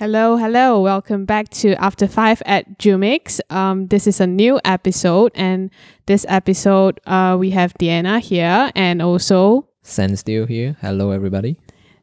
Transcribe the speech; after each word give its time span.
Hello, 0.00 0.38
hello. 0.38 0.80
Welcome 0.80 1.26
back 1.26 1.50
to 1.60 1.74
After 1.74 2.08
Five 2.08 2.42
at 2.46 2.78
Jumix. 2.78 3.38
Um, 3.50 3.86
this 3.88 4.06
is 4.06 4.18
a 4.18 4.26
new 4.26 4.58
episode, 4.64 5.30
and 5.34 5.68
this 6.06 6.24
episode, 6.26 6.98
uh, 7.06 7.36
we 7.38 7.50
have 7.50 7.74
Deanna 7.74 8.18
here, 8.18 8.72
and 8.74 9.02
also. 9.02 9.68
Sandstill 9.84 10.48
here. 10.48 10.74
Hello, 10.80 11.10
everybody. 11.10 11.58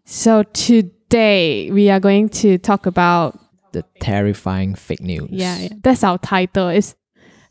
So 0.06 0.44
today 0.44 1.72
we 1.72 1.90
are 1.90 2.00
going 2.00 2.30
to 2.44 2.60
talk 2.60 2.86
about 2.86 3.40
the 3.72 3.84
terrifying 4.00 4.76
fake 4.76 5.02
news. 5.02 5.30
Yeah, 5.32 5.58
yeah. 5.58 5.70
that's 5.82 6.04
our 6.04 6.20
title. 6.20 6.68
Is 6.68 6.96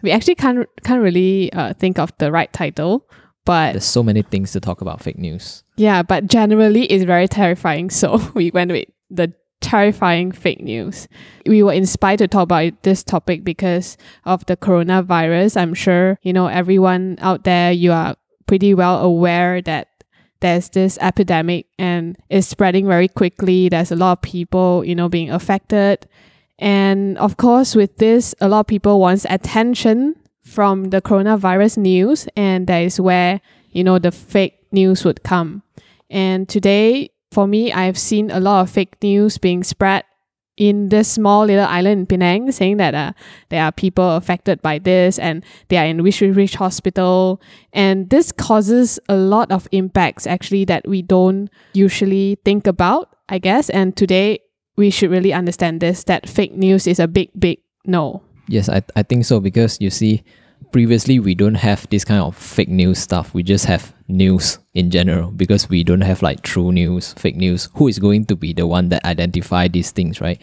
we 0.01 0.13
actually 0.13 0.37
can't 0.37 0.69
can't 0.85 1.03
really 1.03 1.53
uh, 1.55 1.75
think 1.75 1.99
of 1.99 2.17
the 2.19 2.31
right 2.31 2.53
title, 2.53 3.11
but 3.45 3.73
there's 3.73 3.85
so 3.85 4.05
many 4.05 4.23
things 4.23 4.53
to 4.53 4.61
talk 4.61 4.81
about 4.81 5.03
fake 5.03 5.19
news. 5.19 5.65
Yeah, 5.77 6.05
but 6.05 6.29
generally 6.29 6.85
it's 6.85 7.03
very 7.03 7.27
terrifying. 7.27 7.91
So 7.91 8.23
we 8.35 8.53
went 8.53 8.71
with 8.71 8.87
the 9.11 9.35
terrifying 9.61 10.33
fake 10.33 10.63
news. 10.63 11.09
We 11.47 11.63
were 11.63 11.73
inspired 11.73 12.19
to 12.19 12.29
talk 12.29 12.45
about 12.45 12.83
this 12.83 13.03
topic 13.03 13.45
because 13.45 13.97
of 14.25 14.45
the 14.47 14.57
coronavirus. 14.57 15.57
I'm 15.57 15.75
sure, 15.75 16.19
you 16.23 16.33
know, 16.33 16.47
everyone 16.47 17.19
out 17.21 17.45
there, 17.45 17.73
you 17.73 17.93
are 17.93 18.17
pretty 18.47 18.75
well 18.75 19.03
aware 19.03 19.61
that 19.63 19.89
there's 20.41 20.69
this 20.69 20.99
epidemic 21.01 21.67
and 21.79 22.17
it's 22.29 22.47
spreading 22.47 22.87
very 22.87 23.09
quickly. 23.09 23.69
There's 23.69 23.91
a 23.91 23.97
lot 23.97 24.19
of 24.19 24.23
people, 24.23 24.85
you 24.85 24.95
know, 24.95 25.09
being 25.09 25.31
affected. 25.31 26.07
And 26.59 27.19
of 27.19 27.37
course, 27.37 27.75
with 27.75 27.97
this, 27.97 28.35
a 28.41 28.49
lot 28.49 28.61
of 28.61 28.67
people 28.67 29.01
wants 29.01 29.27
attention 29.29 30.15
from 30.43 30.91
the 30.91 31.03
coronavirus 31.03 31.79
news, 31.79 32.29
and 32.37 32.67
that 32.69 32.79
is 32.79 33.01
where, 33.01 33.41
you 33.71 33.83
know, 33.83 33.99
the 33.99 34.13
fake 34.13 34.65
news 34.71 35.05
would 35.05 35.23
come. 35.25 35.63
And 36.09 36.49
today, 36.49 37.11
for 37.37 37.47
me, 37.47 37.71
I've 37.71 37.99
seen 37.99 38.31
a 38.31 38.41
lot 38.41 38.63
of 38.63 38.71
fake 38.71 38.97
news 39.03 39.37
being 39.37 39.63
spread 39.63 40.05
in 40.57 40.89
this 40.89 41.07
small 41.07 41.45
little 41.45 41.67
island 41.67 42.01
in 42.01 42.07
Penang, 42.07 42.51
saying 42.51 42.79
that 42.79 42.95
uh, 42.95 43.13
there 43.51 43.63
are 43.63 43.71
people 43.71 44.17
affected 44.17 44.63
by 44.63 44.79
this 44.79 45.19
and 45.19 45.45
they 45.69 45.77
are 45.77 45.85
in 45.85 46.03
Wish 46.03 46.23
Wish 46.23 46.55
Hospital. 46.55 47.43
And 47.75 48.09
this 48.09 48.33
causes 48.33 48.99
a 49.11 49.17
lot 49.17 49.53
of 49.53 49.69
impacts 49.71 50.27
actually 50.27 50.65
that 50.65 50.89
we 50.89 51.03
don't 51.03 51.51
usually 51.75 52.39
think 52.43 52.67
about, 52.67 53.15
I 53.29 53.37
guess. 53.37 53.69
And 53.69 53.95
today 53.95 54.41
we 54.79 54.89
should 54.89 55.11
really 55.11 55.35
understand 55.35 55.83
this 55.83 56.05
that 56.05 56.27
fake 56.27 56.57
news 56.57 56.87
is 56.87 56.99
a 56.99 57.07
big, 57.07 57.29
big 57.39 57.59
no. 57.85 58.23
Yes, 58.49 58.71
I, 58.71 58.81
I 58.97 59.03
think 59.03 59.27
so 59.27 59.41
because 59.41 59.77
you 59.79 59.91
see, 59.91 60.25
previously 60.73 61.19
we 61.19 61.35
don't 61.35 61.55
have 61.55 61.89
this 61.91 62.05
kind 62.05 62.21
of 62.21 62.37
fake 62.37 62.69
news 62.69 62.99
stuff. 62.99 63.35
We 63.35 63.43
just 63.43 63.65
have 63.67 63.95
news 64.09 64.59
in 64.75 64.91
general 64.91 65.31
because 65.31 65.69
we 65.69 65.85
don't 65.85 66.03
have 66.03 66.23
like 66.23 66.43
true 66.43 66.73
news, 66.73 67.13
fake 67.15 67.37
news. 67.37 67.69
Who 67.75 67.89
is 67.89 67.99
going 67.99 68.27
to 68.27 68.37
be 68.37 68.53
the 68.53 68.67
one 68.67 68.89
that 68.91 69.05
identify 69.05 69.69
these 69.69 69.91
things, 69.91 70.21
right? 70.21 70.41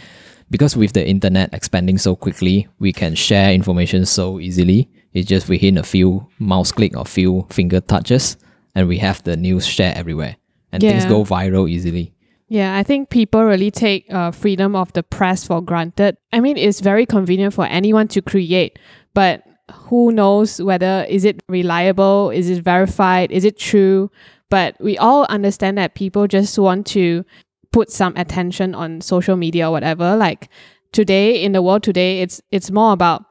Because 0.50 0.76
with 0.76 0.94
the 0.94 1.08
internet 1.08 1.54
expanding 1.54 1.98
so 1.98 2.16
quickly, 2.16 2.68
we 2.80 2.94
can 2.94 3.16
share 3.16 3.54
information 3.54 4.06
so 4.06 4.40
easily. 4.40 4.90
It's 5.14 5.28
just 5.28 5.50
within 5.50 5.78
a 5.78 5.84
few 5.84 6.28
mouse 6.40 6.72
click 6.72 6.98
or 6.98 7.06
few 7.06 7.46
finger 7.50 7.80
touches, 7.82 8.38
and 8.76 8.88
we 8.88 8.98
have 8.98 9.24
the 9.24 9.38
news 9.38 9.66
share 9.66 9.94
everywhere, 9.96 10.36
and 10.72 10.82
yeah. 10.82 10.92
things 10.92 11.06
go 11.06 11.24
viral 11.24 11.70
easily. 11.70 12.14
Yeah, 12.50 12.76
I 12.76 12.84
think 12.84 13.10
people 13.10 13.44
really 13.44 13.72
take 13.72 14.06
uh, 14.14 14.32
freedom 14.32 14.76
of 14.76 14.94
the 14.94 15.02
press 15.02 15.48
for 15.48 15.62
granted. 15.62 16.18
I 16.32 16.40
mean, 16.40 16.58
it's 16.58 16.82
very 16.82 17.06
convenient 17.06 17.54
for 17.54 17.66
anyone 17.66 18.08
to 18.10 18.22
create, 18.22 18.78
but 19.14 19.44
who 19.74 20.12
knows 20.12 20.62
whether 20.62 21.06
is 21.10 21.26
it 21.26 21.44
reliable, 21.48 22.30
is 22.30 22.50
it 22.50 22.64
verified, 22.64 23.32
is 23.32 23.46
it 23.46 23.58
true? 23.58 24.10
But 24.50 24.76
we 24.80 24.98
all 24.98 25.26
understand 25.30 25.78
that 25.78 25.96
people 25.96 26.28
just 26.28 26.58
want 26.58 26.86
to 26.88 27.26
put 27.72 27.92
some 27.92 28.14
attention 28.16 28.76
on 28.76 29.02
social 29.02 29.36
media 29.36 29.68
or 29.68 29.72
whatever. 29.72 30.16
Like 30.16 30.50
today 30.92 31.44
in 31.44 31.52
the 31.52 31.62
world 31.62 31.84
today, 31.84 32.22
it's 32.22 32.42
it's 32.52 32.72
more 32.72 32.94
about 32.94 33.26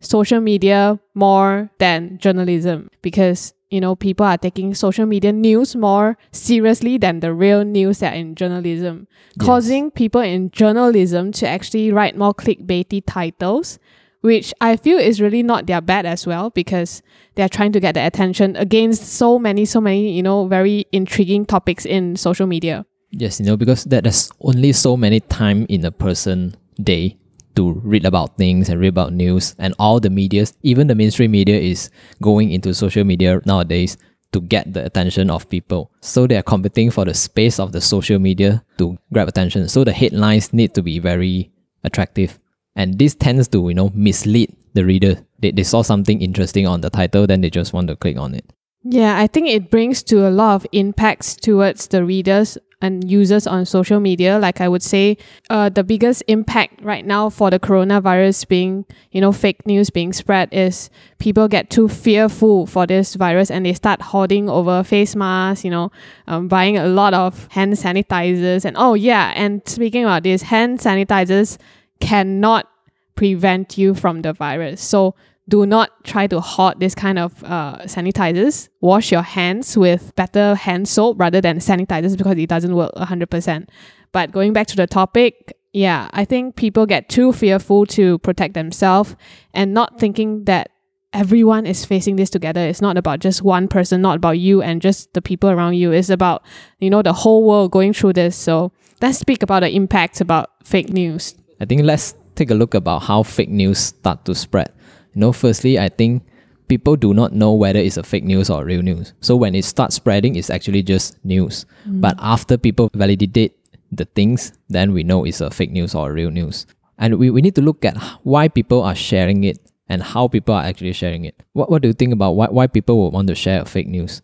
social 0.00 0.40
media 0.40 1.00
more 1.14 1.70
than 1.78 2.18
journalism 2.18 2.90
because 3.02 3.54
you 3.70 3.80
know 3.80 3.96
people 3.96 4.24
are 4.24 4.38
taking 4.38 4.74
social 4.74 5.06
media 5.06 5.32
news 5.32 5.74
more 5.74 6.16
seriously 6.30 6.98
than 6.98 7.20
the 7.20 7.32
real 7.32 7.64
news 7.64 7.98
that 7.98 8.14
in 8.14 8.34
journalism 8.34 9.08
yes. 9.36 9.46
causing 9.46 9.90
people 9.90 10.20
in 10.20 10.50
journalism 10.50 11.32
to 11.32 11.48
actually 11.48 11.90
write 11.90 12.16
more 12.16 12.34
clickbaity 12.34 13.02
titles 13.06 13.78
which 14.26 14.52
I 14.60 14.76
feel 14.76 14.98
is 14.98 15.20
really 15.20 15.42
not 15.42 15.66
their 15.66 15.80
bad 15.80 16.04
as 16.04 16.26
well 16.26 16.50
because 16.50 17.00
they're 17.36 17.48
trying 17.48 17.72
to 17.72 17.80
get 17.80 17.94
the 17.94 18.04
attention 18.04 18.56
against 18.56 19.04
so 19.04 19.38
many, 19.38 19.64
so 19.64 19.80
many, 19.80 20.12
you 20.12 20.22
know, 20.22 20.46
very 20.48 20.84
intriguing 20.92 21.46
topics 21.46 21.86
in 21.86 22.16
social 22.16 22.46
media. 22.46 22.84
Yes, 23.12 23.38
you 23.40 23.46
know, 23.46 23.56
because 23.56 23.84
there's 23.84 24.30
only 24.40 24.72
so 24.72 24.96
many 24.96 25.20
time 25.20 25.64
in 25.68 25.84
a 25.84 25.92
person 25.92 26.56
day 26.82 27.16
to 27.54 27.72
read 27.84 28.04
about 28.04 28.36
things 28.36 28.68
and 28.68 28.80
read 28.80 28.88
about 28.88 29.12
news 29.12 29.54
and 29.58 29.74
all 29.78 30.00
the 30.00 30.10
medias, 30.10 30.52
even 30.62 30.88
the 30.88 30.94
mainstream 30.94 31.30
media 31.30 31.58
is 31.58 31.88
going 32.20 32.50
into 32.50 32.74
social 32.74 33.04
media 33.04 33.40
nowadays 33.46 33.96
to 34.32 34.40
get 34.40 34.72
the 34.72 34.84
attention 34.84 35.30
of 35.30 35.48
people. 35.48 35.90
So 36.00 36.26
they 36.26 36.36
are 36.36 36.42
competing 36.42 36.90
for 36.90 37.04
the 37.04 37.14
space 37.14 37.58
of 37.58 37.72
the 37.72 37.80
social 37.80 38.18
media 38.18 38.64
to 38.78 38.98
grab 39.12 39.28
attention. 39.28 39.68
So 39.68 39.84
the 39.84 39.92
headlines 39.92 40.52
need 40.52 40.74
to 40.74 40.82
be 40.82 40.98
very 40.98 41.50
attractive. 41.84 42.38
And 42.76 42.98
this 42.98 43.14
tends 43.14 43.48
to, 43.48 43.68
you 43.68 43.74
know, 43.74 43.90
mislead 43.94 44.54
the 44.74 44.84
reader. 44.84 45.24
They, 45.40 45.50
they 45.50 45.64
saw 45.64 45.82
something 45.82 46.22
interesting 46.22 46.66
on 46.66 46.82
the 46.82 46.90
title, 46.90 47.26
then 47.26 47.40
they 47.40 47.50
just 47.50 47.72
want 47.72 47.88
to 47.88 47.96
click 47.96 48.16
on 48.16 48.34
it. 48.34 48.44
Yeah, 48.84 49.18
I 49.18 49.26
think 49.26 49.48
it 49.48 49.70
brings 49.70 50.04
to 50.04 50.28
a 50.28 50.30
lot 50.30 50.54
of 50.54 50.66
impacts 50.70 51.34
towards 51.34 51.88
the 51.88 52.04
readers 52.04 52.56
and 52.82 53.10
users 53.10 53.46
on 53.46 53.64
social 53.64 53.98
media. 53.98 54.38
Like 54.38 54.60
I 54.60 54.68
would 54.68 54.82
say, 54.82 55.16
uh, 55.50 55.70
the 55.70 55.82
biggest 55.82 56.22
impact 56.28 56.82
right 56.82 57.04
now 57.04 57.30
for 57.30 57.50
the 57.50 57.58
coronavirus 57.58 58.46
being, 58.46 58.84
you 59.10 59.20
know, 59.20 59.32
fake 59.32 59.66
news 59.66 59.90
being 59.90 60.12
spread 60.12 60.52
is 60.52 60.90
people 61.18 61.48
get 61.48 61.70
too 61.70 61.88
fearful 61.88 62.66
for 62.66 62.86
this 62.86 63.14
virus 63.14 63.50
and 63.50 63.64
they 63.64 63.72
start 63.72 64.02
hoarding 64.02 64.48
over 64.48 64.84
face 64.84 65.16
masks, 65.16 65.64
you 65.64 65.70
know, 65.70 65.90
um, 66.28 66.48
buying 66.48 66.76
a 66.76 66.86
lot 66.86 67.14
of 67.14 67.48
hand 67.52 67.72
sanitizers. 67.72 68.64
And 68.64 68.76
oh, 68.78 68.94
yeah, 68.94 69.32
and 69.34 69.66
speaking 69.66 70.04
about 70.04 70.22
this, 70.22 70.42
hand 70.42 70.78
sanitizers 70.78 71.58
cannot 72.00 72.68
prevent 73.14 73.78
you 73.78 73.94
from 73.94 74.22
the 74.22 74.32
virus. 74.32 74.82
So 74.82 75.14
do 75.48 75.64
not 75.64 76.04
try 76.04 76.26
to 76.26 76.40
hoard 76.40 76.80
this 76.80 76.94
kind 76.94 77.18
of 77.18 77.42
uh, 77.44 77.78
sanitizers. 77.84 78.68
Wash 78.80 79.12
your 79.12 79.22
hands 79.22 79.76
with 79.76 80.14
better 80.16 80.54
hand 80.54 80.88
soap 80.88 81.20
rather 81.20 81.40
than 81.40 81.58
sanitizers 81.58 82.16
because 82.16 82.36
it 82.36 82.48
doesn't 82.48 82.74
work 82.74 82.92
100%. 82.94 83.68
But 84.12 84.32
going 84.32 84.52
back 84.52 84.66
to 84.68 84.76
the 84.76 84.86
topic, 84.86 85.56
yeah, 85.72 86.08
I 86.12 86.24
think 86.24 86.56
people 86.56 86.86
get 86.86 87.08
too 87.08 87.32
fearful 87.32 87.86
to 87.86 88.18
protect 88.18 88.54
themselves 88.54 89.14
and 89.54 89.72
not 89.72 90.00
thinking 90.00 90.44
that 90.44 90.70
everyone 91.12 91.64
is 91.64 91.84
facing 91.84 92.16
this 92.16 92.30
together. 92.30 92.60
It's 92.60 92.82
not 92.82 92.96
about 92.96 93.20
just 93.20 93.42
one 93.42 93.68
person, 93.68 94.02
not 94.02 94.16
about 94.16 94.38
you 94.38 94.62
and 94.62 94.82
just 94.82 95.14
the 95.14 95.22
people 95.22 95.48
around 95.48 95.74
you. 95.74 95.92
It's 95.92 96.10
about, 96.10 96.42
you 96.80 96.90
know, 96.90 97.02
the 97.02 97.12
whole 97.12 97.44
world 97.44 97.70
going 97.70 97.92
through 97.92 98.14
this. 98.14 98.36
So 98.36 98.72
let's 99.00 99.18
speak 99.18 99.42
about 99.42 99.60
the 99.60 99.70
impact 99.70 100.20
about 100.20 100.50
fake 100.64 100.88
news. 100.88 101.34
I 101.60 101.64
think 101.64 101.82
let's 101.82 102.14
take 102.34 102.50
a 102.50 102.54
look 102.54 102.74
about 102.74 103.02
how 103.02 103.22
fake 103.22 103.48
news 103.48 103.78
start 103.78 104.24
to 104.26 104.34
spread. 104.34 104.72
You 105.14 105.20
know, 105.20 105.32
firstly, 105.32 105.78
I 105.78 105.88
think 105.88 106.22
people 106.68 106.96
do 106.96 107.14
not 107.14 107.32
know 107.32 107.52
whether 107.52 107.78
it's 107.78 107.96
a 107.96 108.02
fake 108.02 108.24
news 108.24 108.50
or 108.50 108.64
real 108.64 108.82
news. 108.82 109.14
So 109.20 109.36
when 109.36 109.54
it 109.54 109.64
starts 109.64 109.96
spreading, 109.96 110.36
it's 110.36 110.50
actually 110.50 110.82
just 110.82 111.22
news. 111.24 111.64
Mm. 111.88 112.00
But 112.00 112.16
after 112.18 112.56
people 112.58 112.90
validate 112.94 113.56
the 113.92 114.04
things, 114.04 114.52
then 114.68 114.92
we 114.92 115.02
know 115.02 115.24
it's 115.24 115.40
a 115.40 115.50
fake 115.50 115.70
news 115.70 115.94
or 115.94 116.12
real 116.12 116.30
news. 116.30 116.66
And 116.98 117.18
we, 117.18 117.30
we 117.30 117.42
need 117.42 117.54
to 117.54 117.62
look 117.62 117.84
at 117.84 117.96
why 118.22 118.48
people 118.48 118.82
are 118.82 118.94
sharing 118.94 119.44
it 119.44 119.58
and 119.88 120.02
how 120.02 120.28
people 120.28 120.54
are 120.54 120.64
actually 120.64 120.92
sharing 120.92 121.24
it. 121.24 121.42
What, 121.52 121.70
what 121.70 121.82
do 121.82 121.88
you 121.88 121.94
think 121.94 122.12
about 122.12 122.32
why, 122.32 122.48
why 122.48 122.66
people 122.66 123.02
would 123.02 123.12
want 123.12 123.28
to 123.28 123.34
share 123.34 123.62
a 123.62 123.64
fake 123.64 123.86
news? 123.86 124.22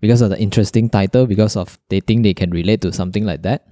Because 0.00 0.20
of 0.20 0.30
the 0.30 0.38
interesting 0.38 0.88
title, 0.88 1.26
because 1.26 1.56
of 1.56 1.78
they 1.88 2.00
think 2.00 2.22
they 2.22 2.34
can 2.34 2.50
relate 2.50 2.80
to 2.82 2.92
something 2.92 3.24
like 3.24 3.42
that? 3.42 3.66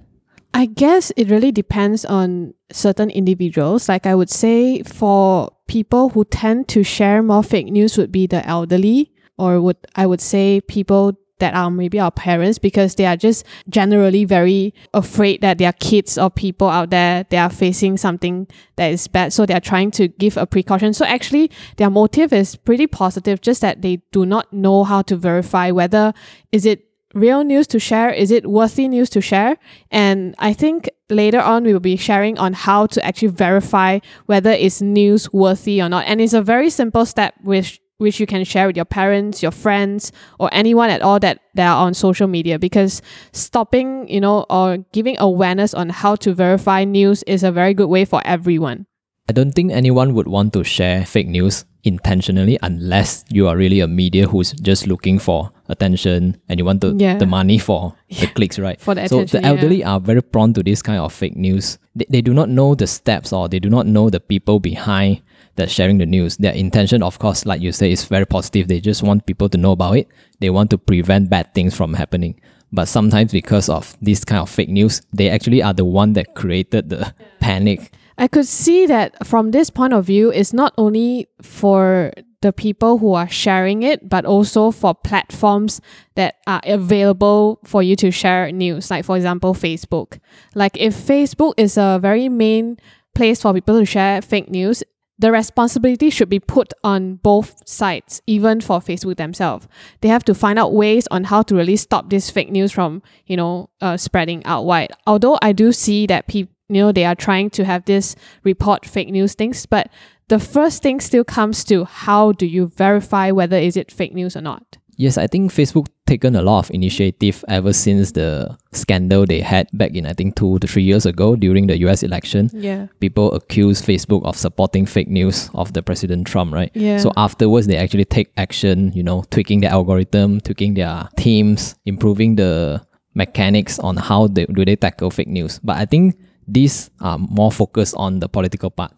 I 0.53 0.67
guess 0.67 1.11
it 1.17 1.29
really 1.29 1.51
depends 1.51 2.05
on 2.05 2.53
certain 2.71 3.09
individuals. 3.09 3.89
Like 3.89 4.05
I 4.05 4.13
would 4.13 4.29
say 4.29 4.83
for 4.83 5.49
people 5.67 6.09
who 6.09 6.25
tend 6.25 6.67
to 6.69 6.83
share 6.83 7.23
more 7.23 7.43
fake 7.43 7.67
news 7.67 7.97
would 7.97 8.11
be 8.11 8.27
the 8.27 8.45
elderly 8.47 9.11
or 9.37 9.59
would 9.59 9.77
I 9.95 10.05
would 10.05 10.21
say 10.21 10.61
people 10.61 11.17
that 11.39 11.55
are 11.55 11.71
maybe 11.71 11.99
our 11.99 12.11
parents 12.11 12.59
because 12.59 12.95
they 12.95 13.05
are 13.05 13.17
just 13.17 13.43
generally 13.67 14.23
very 14.23 14.73
afraid 14.93 15.41
that 15.41 15.57
their 15.57 15.73
kids 15.73 16.17
or 16.17 16.29
people 16.29 16.69
out 16.69 16.89
there 16.89 17.25
they 17.29 17.37
are 17.37 17.49
facing 17.49 17.97
something 17.97 18.47
that 18.75 18.87
is 18.87 19.07
bad 19.07 19.33
so 19.33 19.45
they 19.45 19.53
are 19.53 19.59
trying 19.59 19.91
to 19.91 20.07
give 20.07 20.37
a 20.37 20.45
precaution 20.45 20.93
so 20.93 21.03
actually 21.05 21.49
their 21.77 21.89
motive 21.89 22.31
is 22.31 22.55
pretty 22.55 22.87
positive 22.87 23.41
just 23.41 23.61
that 23.61 23.81
they 23.81 23.97
do 24.11 24.25
not 24.25 24.53
know 24.53 24.83
how 24.83 25.01
to 25.01 25.17
verify 25.17 25.71
whether 25.71 26.13
is 26.51 26.65
it 26.65 26.85
real 27.13 27.43
news 27.43 27.67
to 27.67 27.79
share? 27.79 28.09
Is 28.09 28.31
it 28.31 28.49
worthy 28.49 28.87
news 28.87 29.09
to 29.11 29.21
share? 29.21 29.57
And 29.91 30.35
I 30.39 30.53
think 30.53 30.89
later 31.09 31.39
on 31.39 31.63
we 31.63 31.73
will 31.73 31.79
be 31.79 31.95
sharing 31.95 32.37
on 32.37 32.53
how 32.53 32.87
to 32.87 33.05
actually 33.05 33.29
verify 33.29 33.99
whether 34.25 34.51
it's 34.51 34.81
news 34.81 35.31
worthy 35.31 35.81
or 35.81 35.89
not. 35.89 36.05
And 36.07 36.21
it's 36.21 36.33
a 36.33 36.41
very 36.41 36.69
simple 36.69 37.05
step 37.05 37.35
which 37.43 37.79
which 37.97 38.19
you 38.19 38.25
can 38.25 38.43
share 38.43 38.67
with 38.67 38.75
your 38.75 38.85
parents, 38.85 39.41
your 39.41 39.51
friends, 39.51 40.11
or 40.39 40.49
anyone 40.51 40.89
at 40.89 41.01
all 41.01 41.19
that, 41.19 41.39
that 41.53 41.67
are 41.67 41.85
on 41.85 41.93
social 41.93 42.27
media 42.27 42.59
because 42.59 43.01
stopping, 43.31 44.07
you 44.09 44.19
know, 44.19 44.45
or 44.49 44.77
giving 44.91 45.15
awareness 45.19 45.73
on 45.73 45.89
how 45.89 46.15
to 46.15 46.33
verify 46.33 46.83
news 46.83 47.23
is 47.23 47.43
a 47.43 47.51
very 47.51 47.73
good 47.73 47.87
way 47.87 48.03
for 48.03 48.21
everyone. 48.25 48.85
I 49.29 49.31
don't 49.31 49.53
think 49.53 49.71
anyone 49.71 50.13
would 50.15 50.27
want 50.27 50.51
to 50.53 50.65
share 50.65 51.05
fake 51.05 51.27
news 51.27 51.63
intentionally 51.85 52.57
unless 52.61 53.23
you 53.29 53.47
are 53.47 53.55
really 53.55 53.79
a 53.79 53.87
media 53.87 54.27
who's 54.27 54.51
just 54.51 54.85
looking 54.85 55.17
for 55.17 55.51
attention 55.73 56.37
and 56.47 56.59
you 56.59 56.65
want 56.65 56.81
the, 56.81 56.93
Yeah. 56.95 57.17
the 57.17 57.25
money 57.25 57.57
for 57.57 57.93
the 58.09 58.27
clicks, 58.27 58.57
right? 58.57 58.79
For 58.79 58.95
the 58.95 59.07
so 59.07 59.25
the 59.25 59.41
yeah. 59.41 59.47
elderly 59.49 59.83
are 59.83 59.99
very 59.99 60.21
prone 60.21 60.53
to 60.53 60.63
this 60.63 60.81
kind 60.81 60.99
of 60.99 61.11
fake 61.11 61.35
news. 61.35 61.77
They, 61.95 62.05
they 62.09 62.21
do 62.21 62.33
not 62.33 62.49
know 62.49 62.75
the 62.75 62.87
steps 62.87 63.33
or 63.33 63.49
they 63.49 63.59
do 63.59 63.69
not 63.69 63.85
know 63.85 64.09
the 64.09 64.19
people 64.19 64.59
behind 64.59 65.21
that 65.55 65.69
sharing 65.69 65.97
the 65.97 66.05
news. 66.05 66.37
Their 66.37 66.53
intention, 66.53 67.03
of 67.03 67.19
course, 67.19 67.45
like 67.45 67.61
you 67.61 67.71
say, 67.71 67.91
is 67.91 68.05
very 68.05 68.25
positive. 68.25 68.67
They 68.67 68.79
just 68.79 69.03
want 69.03 69.25
people 69.25 69.49
to 69.49 69.57
know 69.57 69.73
about 69.73 69.97
it. 69.97 70.07
They 70.39 70.49
want 70.49 70.69
to 70.71 70.77
prevent 70.77 71.29
bad 71.29 71.53
things 71.53 71.75
from 71.75 71.93
happening. 71.93 72.39
But 72.71 72.87
sometimes 72.87 73.31
because 73.31 73.69
of 73.69 73.95
this 74.01 74.25
kind 74.25 74.41
of 74.41 74.49
fake 74.49 74.69
news, 74.69 75.01
they 75.13 75.29
actually 75.29 75.61
are 75.61 75.73
the 75.73 75.85
one 75.85 76.13
that 76.13 76.33
created 76.33 76.89
the 76.89 77.13
panic 77.39 77.91
I 78.17 78.27
could 78.27 78.47
see 78.47 78.85
that 78.85 79.25
from 79.25 79.51
this 79.51 79.69
point 79.69 79.93
of 79.93 80.05
view, 80.05 80.29
it's 80.29 80.53
not 80.53 80.73
only 80.77 81.27
for 81.41 82.11
the 82.43 82.53
people 82.53 82.99
who 82.99 83.13
are 83.13 83.27
sharing 83.27 83.83
it, 83.83 84.07
but 84.07 84.25
also 84.25 84.69
for 84.69 84.93
platforms 84.93 85.81
that 86.15 86.35
are 86.45 86.61
available 86.65 87.59
for 87.63 87.81
you 87.81 87.95
to 87.95 88.11
share 88.11 88.51
news. 88.51 88.91
Like, 88.91 89.05
for 89.05 89.15
example, 89.15 89.53
Facebook. 89.53 90.19
Like, 90.53 90.77
if 90.77 90.93
Facebook 90.93 91.53
is 91.57 91.77
a 91.77 91.99
very 92.01 92.29
main 92.29 92.77
place 93.15 93.41
for 93.41 93.53
people 93.53 93.79
to 93.79 93.85
share 93.85 94.21
fake 94.21 94.49
news, 94.49 94.83
the 95.17 95.31
responsibility 95.31 96.09
should 96.09 96.27
be 96.27 96.39
put 96.39 96.73
on 96.83 97.15
both 97.15 97.67
sides, 97.67 98.21
even 98.27 98.59
for 98.59 98.79
Facebook 98.79 99.15
themselves. 99.15 99.67
They 100.01 100.09
have 100.09 100.25
to 100.25 100.33
find 100.33 100.59
out 100.59 100.73
ways 100.73 101.07
on 101.11 101.23
how 101.23 101.43
to 101.43 101.55
really 101.55 101.77
stop 101.77 102.09
this 102.09 102.29
fake 102.29 102.51
news 102.51 102.73
from, 102.73 103.01
you 103.25 103.37
know, 103.37 103.69
uh, 103.79 103.95
spreading 103.95 104.43
out 104.45 104.65
wide. 104.65 104.91
Although 105.07 105.37
I 105.41 105.53
do 105.53 105.71
see 105.71 106.07
that 106.07 106.27
people, 106.27 106.53
you 106.67 106.81
know, 106.81 106.91
they 106.91 107.05
are 107.05 107.15
trying 107.15 107.51
to 107.51 107.63
have 107.63 107.85
this 107.85 108.15
report 108.43 108.85
fake 108.85 109.09
news 109.09 109.35
things, 109.35 109.65
but 109.65 109.89
the 110.33 110.39
first 110.39 110.81
thing 110.81 110.99
still 110.99 111.23
comes 111.23 111.63
to 111.63 111.85
how 111.85 112.31
do 112.31 112.47
you 112.47 112.65
verify 112.65 113.29
whether 113.29 113.55
is 113.55 113.77
it 113.77 113.91
fake 113.91 114.15
news 114.15 114.35
or 114.35 114.41
not? 114.41 114.79
Yes, 114.97 115.15
I 115.15 115.27
think 115.27 115.51
Facebook 115.51 115.85
taken 116.07 116.35
a 116.35 116.41
lot 116.41 116.57
of 116.65 116.71
initiative 116.71 117.45
ever 117.47 117.71
since 117.71 118.13
the 118.13 118.57
scandal 118.71 119.27
they 119.27 119.41
had 119.41 119.67
back 119.73 119.93
in 119.93 120.07
I 120.07 120.13
think 120.13 120.35
two 120.35 120.57
to 120.57 120.65
three 120.65 120.81
years 120.81 121.05
ago 121.05 121.35
during 121.35 121.67
the 121.67 121.77
US 121.85 122.01
election. 122.01 122.49
Yeah. 122.51 122.87
People 122.99 123.31
accuse 123.33 123.79
Facebook 123.83 124.25
of 124.25 124.35
supporting 124.35 124.87
fake 124.87 125.07
news 125.07 125.51
of 125.53 125.73
the 125.73 125.83
President 125.83 126.25
Trump, 126.25 126.51
right? 126.51 126.71
Yeah. 126.73 126.97
So 126.97 127.11
afterwards 127.15 127.67
they 127.67 127.77
actually 127.77 128.05
take 128.05 128.33
action, 128.35 128.91
you 128.95 129.03
know, 129.03 129.25
tweaking 129.29 129.61
their 129.61 129.71
algorithm, 129.71 130.41
tweaking 130.41 130.73
their 130.73 131.09
teams, 131.15 131.75
improving 131.85 132.37
the 132.37 132.81
mechanics 133.13 133.77
on 133.77 133.97
how 133.97 134.25
they 134.25 134.45
do 134.45 134.65
they 134.65 134.77
tackle 134.77 135.11
fake 135.11 135.27
news. 135.27 135.59
But 135.63 135.77
I 135.77 135.85
think 135.85 136.17
these 136.47 136.89
are 137.01 137.19
more 137.19 137.51
focused 137.51 137.93
on 137.97 138.19
the 138.19 138.27
political 138.27 138.71
part 138.71 138.93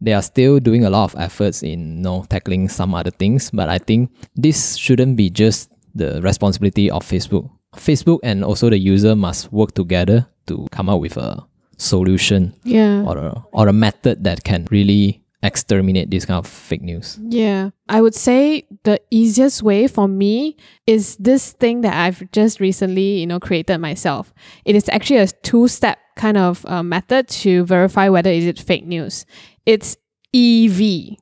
they 0.00 0.12
are 0.12 0.22
still 0.22 0.58
doing 0.60 0.84
a 0.84 0.90
lot 0.90 1.04
of 1.12 1.20
efforts 1.20 1.62
in 1.62 1.96
you 1.98 2.02
know, 2.02 2.24
tackling 2.28 2.68
some 2.68 2.94
other 2.94 3.10
things, 3.10 3.50
but 3.50 3.68
I 3.68 3.78
think 3.78 4.10
this 4.34 4.76
shouldn't 4.76 5.16
be 5.16 5.30
just 5.30 5.70
the 5.94 6.20
responsibility 6.22 6.90
of 6.90 7.02
Facebook. 7.02 7.50
Facebook 7.76 8.20
and 8.22 8.44
also 8.44 8.70
the 8.70 8.78
user 8.78 9.16
must 9.16 9.52
work 9.52 9.72
together 9.74 10.26
to 10.46 10.66
come 10.70 10.88
up 10.88 11.00
with 11.00 11.16
a 11.16 11.44
solution 11.76 12.54
Yeah. 12.64 13.02
or 13.06 13.18
a, 13.18 13.44
or 13.52 13.68
a 13.68 13.72
method 13.72 14.24
that 14.24 14.44
can 14.44 14.66
really 14.70 15.22
exterminate 15.42 16.10
this 16.10 16.24
kind 16.24 16.38
of 16.38 16.46
fake 16.46 16.82
news. 16.82 17.18
Yeah. 17.28 17.70
I 17.88 18.00
would 18.00 18.14
say 18.14 18.66
the 18.84 19.00
easiest 19.10 19.62
way 19.62 19.86
for 19.86 20.08
me 20.08 20.56
is 20.86 21.16
this 21.16 21.52
thing 21.52 21.82
that 21.82 21.94
I've 21.94 22.30
just 22.32 22.58
recently, 22.60 23.20
you 23.20 23.26
know, 23.26 23.38
created 23.38 23.78
myself. 23.78 24.32
It 24.64 24.74
is 24.74 24.88
actually 24.88 25.18
a 25.18 25.26
two-step 25.28 25.98
kind 26.16 26.36
of 26.36 26.64
uh, 26.66 26.82
method 26.82 27.28
to 27.28 27.64
verify 27.64 28.08
whether 28.08 28.30
is 28.30 28.46
it 28.46 28.58
fake 28.58 28.86
news. 28.86 29.26
It's 29.66 29.96
EV. 30.34 31.18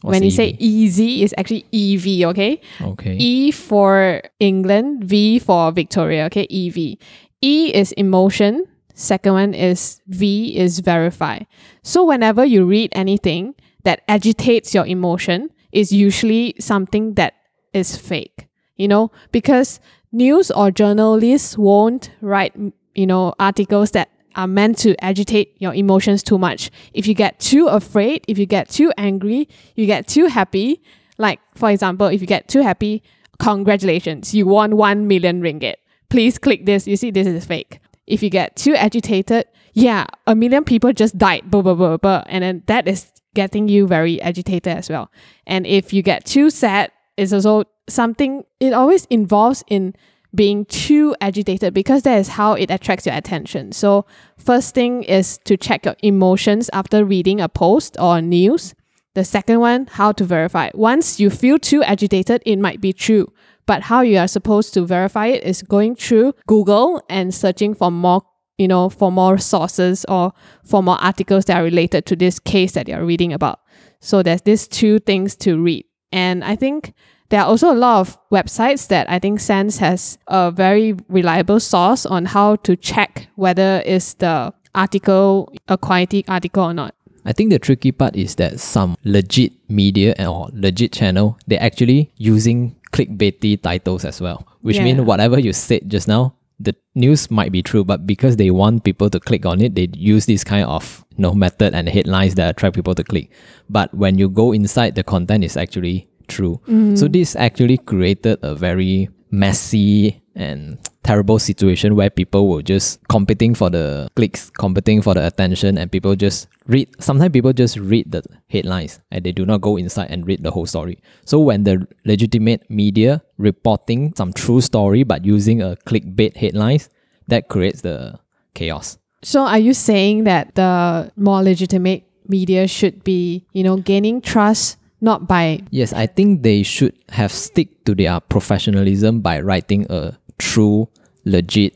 What's 0.00 0.14
when 0.14 0.22
you 0.22 0.28
EV? 0.28 0.34
say 0.34 0.56
easy, 0.58 1.24
it's 1.24 1.34
actually 1.36 1.66
EV, 1.72 2.28
okay? 2.30 2.60
okay, 2.80 3.16
E 3.16 3.50
for 3.50 4.22
England, 4.38 5.04
V 5.04 5.40
for 5.40 5.72
Victoria, 5.72 6.26
okay? 6.26 6.46
EV. 6.46 6.96
E 7.42 7.74
is 7.74 7.92
emotion, 7.92 8.64
second 8.94 9.32
one 9.32 9.54
is 9.54 10.00
V 10.06 10.56
is 10.56 10.78
verify. 10.78 11.40
So 11.82 12.04
whenever 12.04 12.44
you 12.44 12.64
read 12.64 12.92
anything 12.94 13.54
that 13.82 14.02
agitates 14.08 14.72
your 14.72 14.86
emotion, 14.86 15.50
is 15.72 15.92
usually 15.92 16.54
something 16.58 17.14
that 17.14 17.34
is 17.72 17.96
fake, 17.96 18.48
you 18.76 18.88
know, 18.88 19.10
because 19.32 19.80
news 20.12 20.50
or 20.50 20.70
journalists 20.70 21.58
won't 21.58 22.10
write, 22.20 22.54
you 22.94 23.06
know, 23.06 23.34
articles 23.38 23.90
that 23.92 24.08
are 24.38 24.46
meant 24.46 24.78
to 24.78 24.94
agitate 25.04 25.56
your 25.58 25.74
emotions 25.74 26.22
too 26.22 26.38
much. 26.38 26.70
If 26.94 27.08
you 27.08 27.12
get 27.12 27.40
too 27.40 27.66
afraid, 27.66 28.24
if 28.28 28.38
you 28.38 28.46
get 28.46 28.70
too 28.70 28.92
angry, 28.96 29.48
you 29.74 29.84
get 29.84 30.06
too 30.06 30.26
happy, 30.26 30.80
like 31.18 31.40
for 31.56 31.68
example, 31.70 32.06
if 32.06 32.20
you 32.20 32.26
get 32.28 32.46
too 32.46 32.62
happy, 32.62 33.02
congratulations, 33.40 34.32
you 34.32 34.46
won 34.46 34.76
1 34.76 35.08
million 35.08 35.42
ringgit. 35.42 35.74
Please 36.08 36.38
click 36.38 36.66
this. 36.66 36.86
You 36.86 36.96
see, 36.96 37.10
this 37.10 37.26
is 37.26 37.44
fake. 37.44 37.80
If 38.06 38.22
you 38.22 38.30
get 38.30 38.54
too 38.54 38.74
agitated, 38.74 39.44
yeah, 39.74 40.06
a 40.26 40.36
million 40.36 40.64
people 40.64 40.92
just 40.92 41.18
died, 41.18 41.50
blah, 41.50 41.60
blah, 41.60 41.74
blah, 41.74 41.96
blah. 41.96 42.22
And 42.26 42.44
then 42.44 42.62
that 42.66 42.86
is 42.86 43.10
getting 43.34 43.68
you 43.68 43.88
very 43.88 44.22
agitated 44.22 44.72
as 44.72 44.88
well. 44.88 45.10
And 45.48 45.66
if 45.66 45.92
you 45.92 46.02
get 46.02 46.24
too 46.24 46.48
sad, 46.50 46.92
it's 47.16 47.32
also 47.32 47.64
something, 47.88 48.44
it 48.60 48.72
always 48.72 49.04
involves 49.06 49.64
in 49.68 49.96
being 50.34 50.64
too 50.66 51.16
agitated 51.20 51.72
because 51.72 52.02
that 52.02 52.18
is 52.18 52.28
how 52.28 52.52
it 52.52 52.70
attracts 52.70 53.06
your 53.06 53.14
attention. 53.14 53.72
So, 53.72 54.06
first 54.36 54.74
thing 54.74 55.02
is 55.04 55.38
to 55.44 55.56
check 55.56 55.84
your 55.84 55.96
emotions 56.02 56.68
after 56.72 57.04
reading 57.04 57.40
a 57.40 57.48
post 57.48 57.96
or 57.98 58.20
news. 58.20 58.74
The 59.14 59.24
second 59.24 59.60
one, 59.60 59.86
how 59.86 60.12
to 60.12 60.24
verify. 60.24 60.70
Once 60.74 61.18
you 61.18 61.30
feel 61.30 61.58
too 61.58 61.82
agitated, 61.82 62.42
it 62.46 62.56
might 62.56 62.80
be 62.80 62.92
true. 62.92 63.32
But 63.66 63.82
how 63.82 64.02
you 64.02 64.18
are 64.18 64.28
supposed 64.28 64.72
to 64.74 64.86
verify 64.86 65.26
it 65.26 65.44
is 65.44 65.62
going 65.62 65.96
through 65.96 66.34
Google 66.46 67.02
and 67.10 67.34
searching 67.34 67.74
for 67.74 67.90
more, 67.90 68.22
you 68.56 68.68
know, 68.68 68.88
for 68.88 69.10
more 69.10 69.36
sources 69.36 70.04
or 70.08 70.32
for 70.64 70.82
more 70.82 70.98
articles 71.02 71.46
that 71.46 71.58
are 71.58 71.64
related 71.64 72.06
to 72.06 72.16
this 72.16 72.38
case 72.38 72.72
that 72.72 72.88
you're 72.88 73.04
reading 73.04 73.32
about. 73.32 73.60
So 74.00 74.22
there's 74.22 74.42
these 74.42 74.68
two 74.68 75.00
things 75.00 75.36
to 75.36 75.60
read. 75.60 75.84
And 76.12 76.44
I 76.44 76.56
think 76.56 76.94
there 77.30 77.40
are 77.40 77.46
also 77.46 77.72
a 77.72 77.74
lot 77.74 78.00
of 78.00 78.18
websites 78.30 78.88
that 78.88 79.08
I 79.10 79.18
think 79.18 79.40
Sense 79.40 79.78
has 79.78 80.18
a 80.26 80.50
very 80.50 80.94
reliable 81.08 81.60
source 81.60 82.06
on 82.06 82.26
how 82.26 82.56
to 82.56 82.76
check 82.76 83.28
whether 83.36 83.82
is 83.84 84.14
the 84.14 84.52
article 84.74 85.52
a 85.68 85.76
quality 85.76 86.24
article 86.28 86.64
or 86.64 86.74
not. 86.74 86.94
I 87.24 87.32
think 87.32 87.50
the 87.50 87.58
tricky 87.58 87.92
part 87.92 88.16
is 88.16 88.36
that 88.36 88.60
some 88.60 88.96
legit 89.04 89.52
media 89.68 90.14
or 90.18 90.48
legit 90.52 90.92
channel, 90.92 91.38
they're 91.46 91.62
actually 91.62 92.10
using 92.16 92.76
clickbaity 92.92 93.60
titles 93.60 94.04
as 94.04 94.20
well, 94.20 94.46
which 94.62 94.76
Yeah. 94.76 94.84
means 94.84 95.00
whatever 95.02 95.38
you 95.38 95.52
said 95.52 95.90
just 95.90 96.08
now, 96.08 96.34
the 96.58 96.74
news 96.94 97.30
might 97.30 97.52
be 97.52 97.62
true, 97.62 97.84
but 97.84 98.06
because 98.06 98.36
they 98.36 98.50
want 98.50 98.82
people 98.82 99.10
to 99.10 99.20
click 99.20 99.44
on 99.44 99.60
it, 99.60 99.74
they 99.74 99.88
use 99.94 100.26
this 100.26 100.42
kind 100.42 100.64
of 100.64 101.04
you 101.16 101.22
know, 101.22 101.34
method 101.34 101.74
and 101.74 101.88
headlines 101.88 102.34
that 102.36 102.48
attract 102.50 102.74
people 102.74 102.94
to 102.94 103.04
click. 103.04 103.30
But 103.68 103.92
when 103.94 104.18
you 104.18 104.28
go 104.28 104.52
inside, 104.52 104.94
the 104.94 105.04
content 105.04 105.44
is 105.44 105.56
actually 105.56 106.07
true. 106.28 106.60
Mm-hmm. 106.68 106.96
So 106.96 107.08
this 107.08 107.34
actually 107.36 107.78
created 107.78 108.38
a 108.42 108.54
very 108.54 109.08
messy 109.30 110.22
and 110.34 110.78
terrible 111.02 111.38
situation 111.38 111.96
where 111.96 112.10
people 112.10 112.48
were 112.48 112.62
just 112.62 113.00
competing 113.08 113.54
for 113.54 113.70
the 113.70 114.08
clicks, 114.14 114.50
competing 114.50 115.02
for 115.02 115.14
the 115.14 115.26
attention, 115.26 115.78
and 115.78 115.90
people 115.90 116.14
just 116.14 116.48
read. 116.66 116.88
Sometimes 117.02 117.32
people 117.32 117.52
just 117.52 117.76
read 117.76 118.12
the 118.12 118.22
headlines 118.48 119.00
and 119.10 119.24
they 119.24 119.32
do 119.32 119.44
not 119.44 119.60
go 119.60 119.76
inside 119.76 120.10
and 120.10 120.26
read 120.26 120.42
the 120.42 120.50
whole 120.50 120.66
story. 120.66 121.02
So 121.24 121.40
when 121.40 121.64
the 121.64 121.86
legitimate 122.04 122.70
media 122.70 123.22
reporting 123.38 124.14
some 124.16 124.32
true 124.32 124.60
story 124.60 125.02
but 125.02 125.24
using 125.24 125.62
a 125.62 125.76
clickbait 125.86 126.36
headlines, 126.36 126.88
that 127.26 127.48
creates 127.48 127.82
the 127.82 128.18
chaos. 128.54 128.98
So 129.22 129.42
are 129.42 129.58
you 129.58 129.74
saying 129.74 130.24
that 130.24 130.54
the 130.54 131.10
more 131.16 131.42
legitimate 131.42 132.04
media 132.28 132.68
should 132.68 133.02
be, 133.02 133.46
you 133.52 133.62
know, 133.62 133.76
gaining 133.76 134.20
trust 134.20 134.76
not 135.00 135.28
by 135.28 135.60
Yes, 135.70 135.92
I 135.92 136.06
think 136.06 136.42
they 136.42 136.62
should 136.62 136.94
have 137.10 137.32
stick 137.32 137.84
to 137.84 137.94
their 137.94 138.20
professionalism 138.20 139.20
by 139.20 139.40
writing 139.40 139.86
a 139.90 140.18
true, 140.38 140.88
legit, 141.24 141.74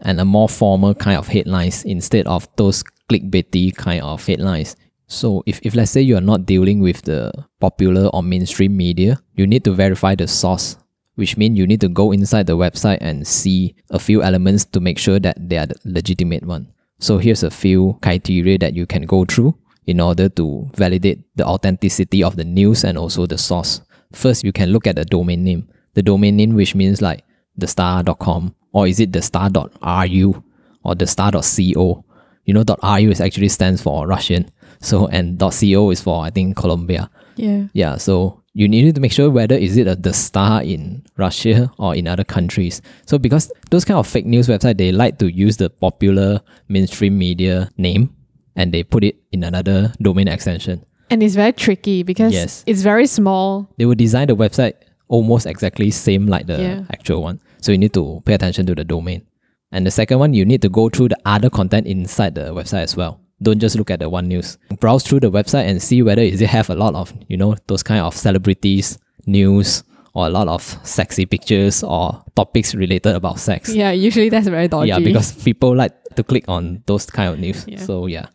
and 0.00 0.20
a 0.20 0.24
more 0.24 0.48
formal 0.48 0.94
kind 0.94 1.18
of 1.18 1.28
headlines 1.28 1.84
instead 1.84 2.26
of 2.26 2.48
those 2.56 2.82
clickbaity 3.10 3.74
kind 3.74 4.02
of 4.02 4.26
headlines. 4.26 4.76
So 5.06 5.42
if, 5.46 5.60
if 5.62 5.74
let's 5.74 5.90
say 5.90 6.00
you 6.00 6.16
are 6.16 6.20
not 6.20 6.46
dealing 6.46 6.80
with 6.80 7.02
the 7.02 7.32
popular 7.60 8.08
or 8.08 8.22
mainstream 8.22 8.76
media, 8.76 9.20
you 9.34 9.46
need 9.46 9.64
to 9.64 9.72
verify 9.72 10.14
the 10.14 10.26
source, 10.26 10.76
which 11.14 11.36
means 11.36 11.58
you 11.58 11.66
need 11.66 11.80
to 11.82 11.88
go 11.88 12.12
inside 12.12 12.46
the 12.46 12.56
website 12.56 12.98
and 13.00 13.26
see 13.26 13.74
a 13.90 13.98
few 13.98 14.22
elements 14.22 14.64
to 14.64 14.80
make 14.80 14.98
sure 14.98 15.20
that 15.20 15.36
they 15.48 15.58
are 15.58 15.66
the 15.66 15.76
legitimate 15.84 16.44
one. 16.44 16.72
So 16.98 17.18
here's 17.18 17.42
a 17.42 17.50
few 17.50 17.98
criteria 18.02 18.58
that 18.58 18.74
you 18.74 18.86
can 18.86 19.02
go 19.02 19.24
through 19.24 19.56
in 19.86 20.00
order 20.00 20.28
to 20.28 20.70
validate 20.74 21.20
the 21.36 21.44
authenticity 21.44 22.22
of 22.22 22.36
the 22.36 22.44
news 22.44 22.84
and 22.84 22.96
also 22.98 23.26
the 23.26 23.38
source. 23.38 23.80
first 24.12 24.44
you 24.44 24.52
can 24.52 24.70
look 24.70 24.86
at 24.86 24.96
the 24.96 25.04
domain 25.04 25.42
name. 25.44 25.68
The 25.94 26.02
domain 26.02 26.36
name 26.36 26.54
which 26.54 26.74
means 26.74 27.02
like 27.02 27.24
the 27.56 27.66
star.com 27.66 28.54
or 28.72 28.86
is 28.86 29.00
it 29.00 29.12
the 29.12 29.22
star.ru 29.22 30.44
or 30.84 30.94
the 30.94 31.06
star.co. 31.06 32.04
You 32.44 32.52
know, 32.52 32.64
.ru 32.82 33.10
is 33.10 33.20
actually 33.20 33.48
stands 33.48 33.82
for 33.82 34.06
Russian. 34.06 34.50
So 34.80 35.06
and 35.08 35.38
.co 35.40 35.90
is 35.90 36.00
for 36.00 36.24
I 36.24 36.30
think 36.30 36.56
Colombia. 36.56 37.10
Yeah. 37.36 37.66
Yeah, 37.72 37.96
so 37.96 38.42
you 38.52 38.68
need 38.68 38.94
to 38.94 39.00
make 39.00 39.12
sure 39.12 39.30
whether 39.30 39.56
is 39.56 39.76
it 39.76 39.88
a, 39.88 39.96
the 39.96 40.12
star 40.12 40.62
in 40.62 41.02
Russia 41.16 41.72
or 41.78 41.94
in 41.94 42.06
other 42.06 42.22
countries. 42.22 42.80
So 43.06 43.18
because 43.18 43.50
those 43.70 43.84
kind 43.84 43.98
of 43.98 44.06
fake 44.06 44.26
news 44.26 44.46
website, 44.46 44.78
they 44.78 44.92
like 44.92 45.18
to 45.18 45.32
use 45.32 45.56
the 45.56 45.70
popular 45.70 46.40
mainstream 46.68 47.18
media 47.18 47.70
name 47.78 48.14
and 48.56 48.72
they 48.72 48.82
put 48.82 49.04
it 49.04 49.16
in 49.32 49.42
another 49.44 49.92
domain 50.00 50.28
extension. 50.28 50.84
And 51.10 51.22
it's 51.22 51.34
very 51.34 51.52
tricky 51.52 52.02
because 52.02 52.32
Yes. 52.32 52.64
it's 52.66 52.82
very 52.82 53.06
small. 53.06 53.68
They 53.78 53.84
will 53.86 53.94
design 53.94 54.28
the 54.28 54.36
website 54.36 54.74
almost 55.08 55.46
exactly 55.46 55.90
same 55.90 56.26
like 56.26 56.46
the 56.46 56.60
Yeah. 56.60 56.80
actual 56.90 57.22
one. 57.22 57.40
So 57.60 57.72
you 57.72 57.78
need 57.78 57.92
to 57.94 58.22
pay 58.24 58.34
attention 58.34 58.66
to 58.66 58.74
the 58.74 58.84
domain. 58.84 59.22
And 59.70 59.86
the 59.86 59.90
second 59.90 60.18
one, 60.18 60.34
you 60.34 60.44
need 60.44 60.62
to 60.62 60.68
go 60.68 60.88
through 60.88 61.08
the 61.08 61.18
other 61.26 61.50
content 61.50 61.86
inside 61.86 62.34
the 62.36 62.54
website 62.54 62.82
as 62.84 62.96
well. 62.96 63.20
Don't 63.42 63.58
just 63.58 63.76
look 63.76 63.90
at 63.90 63.98
the 64.00 64.08
one 64.08 64.28
news. 64.28 64.56
Browse 64.80 65.02
through 65.02 65.20
the 65.20 65.30
website 65.30 65.68
and 65.68 65.82
see 65.82 66.00
whether 66.02 66.22
is 66.22 66.40
it 66.40 66.48
have 66.48 66.70
a 66.70 66.74
lot 66.74 66.94
of, 66.94 67.12
you 67.28 67.36
know, 67.36 67.56
those 67.66 67.82
kind 67.82 68.00
of 68.00 68.16
celebrities, 68.16 68.98
news, 69.26 69.82
or 70.14 70.26
a 70.26 70.30
lot 70.30 70.46
of 70.46 70.78
sexy 70.84 71.26
pictures 71.26 71.82
or 71.82 72.22
topics 72.36 72.74
related 72.74 73.16
about 73.16 73.40
sex. 73.40 73.74
Yeah, 73.74 73.90
usually 73.90 74.28
that's 74.28 74.46
very 74.46 74.68
dodgy. 74.68 74.88
Yeah, 74.88 75.00
because 75.00 75.32
people 75.44 75.74
like 75.74 75.92
to 76.14 76.22
click 76.22 76.44
on 76.48 76.82
those 76.86 77.06
kind 77.06 77.32
of 77.34 77.40
news. 77.40 77.64
Yeah. 77.66 77.78
So 77.80 78.06
yeah, 78.06 78.26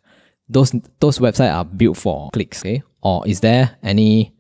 those 0.50 0.74
those 1.00 1.20
websites 1.20 1.54
are 1.54 1.66
built 1.66 1.98
for 1.98 2.30
clicks. 2.32 2.62
Okay, 2.62 2.82
or 3.02 3.28
is 3.28 3.40
there 3.42 3.78
any 3.84 4.34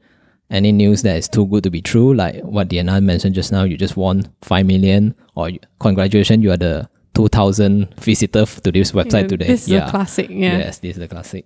any 0.49 0.71
news 0.71 1.03
that 1.03 1.17
is 1.17 1.27
too 1.29 1.45
good 1.47 1.63
to 1.63 1.69
be 1.69 1.81
true? 1.81 2.13
Like 2.13 2.41
what 2.43 2.67
Diana 2.69 2.99
mentioned 3.01 3.35
just 3.35 3.51
now, 3.51 3.63
you 3.63 3.77
just 3.77 3.95
won 3.97 4.23
five 4.41 4.65
million, 4.65 5.15
or 5.35 5.49
you- 5.49 5.59
congratulations, 5.79 6.43
you 6.43 6.51
are 6.51 6.57
the 6.57 6.89
two 7.13 7.27
thousand 7.27 7.93
visitor 7.99 8.45
to 8.45 8.71
this 8.71 8.91
website 8.91 9.23
Yeah, 9.23 9.27
today. 9.27 9.47
This 9.47 9.63
is 9.63 9.69
yeah, 9.69 9.87
a 9.87 9.91
classic. 9.91 10.29
Yeah. 10.29 10.57
yes, 10.57 10.79
this 10.79 10.91
is 10.95 10.99
the 10.99 11.07
classic. 11.07 11.45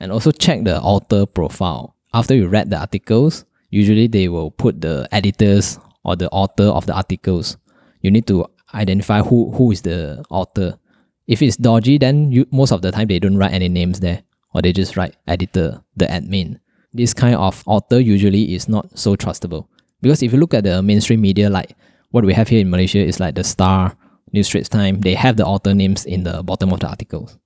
And 0.00 0.12
also 0.12 0.30
check 0.32 0.64
the 0.64 0.80
author 0.80 1.24
profile. 1.26 1.96
After 2.12 2.34
you 2.34 2.46
read 2.48 2.70
the 2.70 2.78
articles, 2.78 3.44
usually 3.70 4.06
they 4.08 4.28
will 4.28 4.50
put 4.50 4.80
the 4.80 5.08
editors 5.12 5.78
or 6.04 6.16
the 6.16 6.28
author 6.30 6.64
of 6.64 6.86
the 6.86 6.94
articles. 6.94 7.56
You 8.02 8.10
need 8.10 8.26
to 8.26 8.46
identify 8.74 9.22
who 9.22 9.50
who 9.52 9.70
is 9.72 9.82
the 9.82 10.24
author. 10.30 10.78
If 11.26 11.40
it's 11.42 11.56
dodgy, 11.56 11.98
then 11.98 12.30
you 12.30 12.46
most 12.50 12.72
of 12.72 12.82
the 12.82 12.92
time 12.92 13.08
they 13.08 13.18
don't 13.18 13.38
write 13.38 13.52
any 13.52 13.68
names 13.68 14.00
there, 14.00 14.22
or 14.54 14.62
they 14.62 14.72
just 14.72 14.96
write 14.96 15.16
editor, 15.26 15.82
the 15.96 16.06
admin. 16.06 16.60
This 16.92 17.14
kind 17.14 17.34
of 17.34 17.62
author 17.66 17.98
usually 17.98 18.54
is 18.54 18.68
not 18.68 18.98
so 18.98 19.16
trustable 19.16 19.66
because 20.02 20.22
if 20.22 20.32
you 20.32 20.38
look 20.38 20.54
at 20.54 20.64
the 20.64 20.82
mainstream 20.82 21.20
media, 21.22 21.48
like 21.48 21.74
what 22.10 22.24
we 22.24 22.34
have 22.34 22.48
here 22.48 22.60
in 22.60 22.70
Malaysia 22.70 22.98
is 22.98 23.18
like 23.18 23.34
the 23.34 23.42
Star, 23.42 23.96
News 24.32 24.46
Straits 24.46 24.68
Time, 24.68 25.00
they 25.00 25.14
have 25.14 25.36
the 25.36 25.46
author 25.46 25.74
names 25.74 26.04
in 26.04 26.24
the 26.24 26.42
bottom 26.42 26.72
of 26.72 26.80
the 26.80 26.88
articles. 26.88 27.38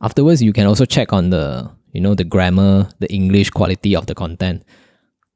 Afterwards, 0.00 0.42
you 0.42 0.52
can 0.52 0.66
also 0.66 0.84
check 0.84 1.12
on 1.12 1.30
the 1.30 1.70
you 1.92 2.00
know 2.00 2.14
the 2.14 2.24
grammar, 2.24 2.88
the 3.00 3.12
English 3.12 3.50
quality 3.50 3.96
of 3.96 4.06
the 4.06 4.14
content. 4.14 4.62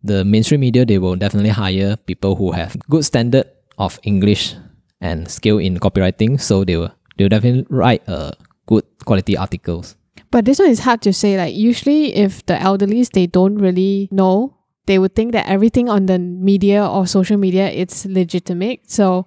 The 0.02 0.24
mainstream 0.24 0.60
media 0.60 0.86
they 0.86 0.98
will 0.98 1.16
definitely 1.16 1.50
hire 1.50 1.96
people 1.96 2.36
who 2.36 2.52
have 2.52 2.78
good 2.88 3.04
standard 3.04 3.50
of 3.78 3.98
English 4.04 4.54
and 5.00 5.28
skill 5.28 5.58
in 5.58 5.78
copywriting, 5.78 6.40
so 6.40 6.64
they 6.64 6.76
will 6.76 6.92
they 7.18 7.25
will 7.25 7.28
definitely 7.28 7.66
write 7.68 8.02
uh, 8.08 8.30
good 8.66 8.84
quality 9.04 9.37
articles. 9.37 9.96
But 10.30 10.44
this 10.44 10.58
one 10.58 10.70
is 10.70 10.80
hard 10.80 11.02
to 11.02 11.12
say. 11.12 11.37
Like 11.37 11.54
usually, 11.54 12.14
if 12.14 12.44
the 12.46 12.54
elderlies 12.54 13.10
they 13.12 13.26
don't 13.26 13.56
really 13.58 14.08
know, 14.10 14.54
they 14.87 14.98
would 14.98 15.14
think 15.14 15.32
that 15.32 15.46
everything 15.48 15.88
on 15.88 16.06
the 16.06 16.18
media 16.18 16.87
or 16.87 17.06
social 17.06 17.37
media 17.37 17.68
it's 17.70 18.06
legitimate. 18.06 18.90
So 18.90 19.26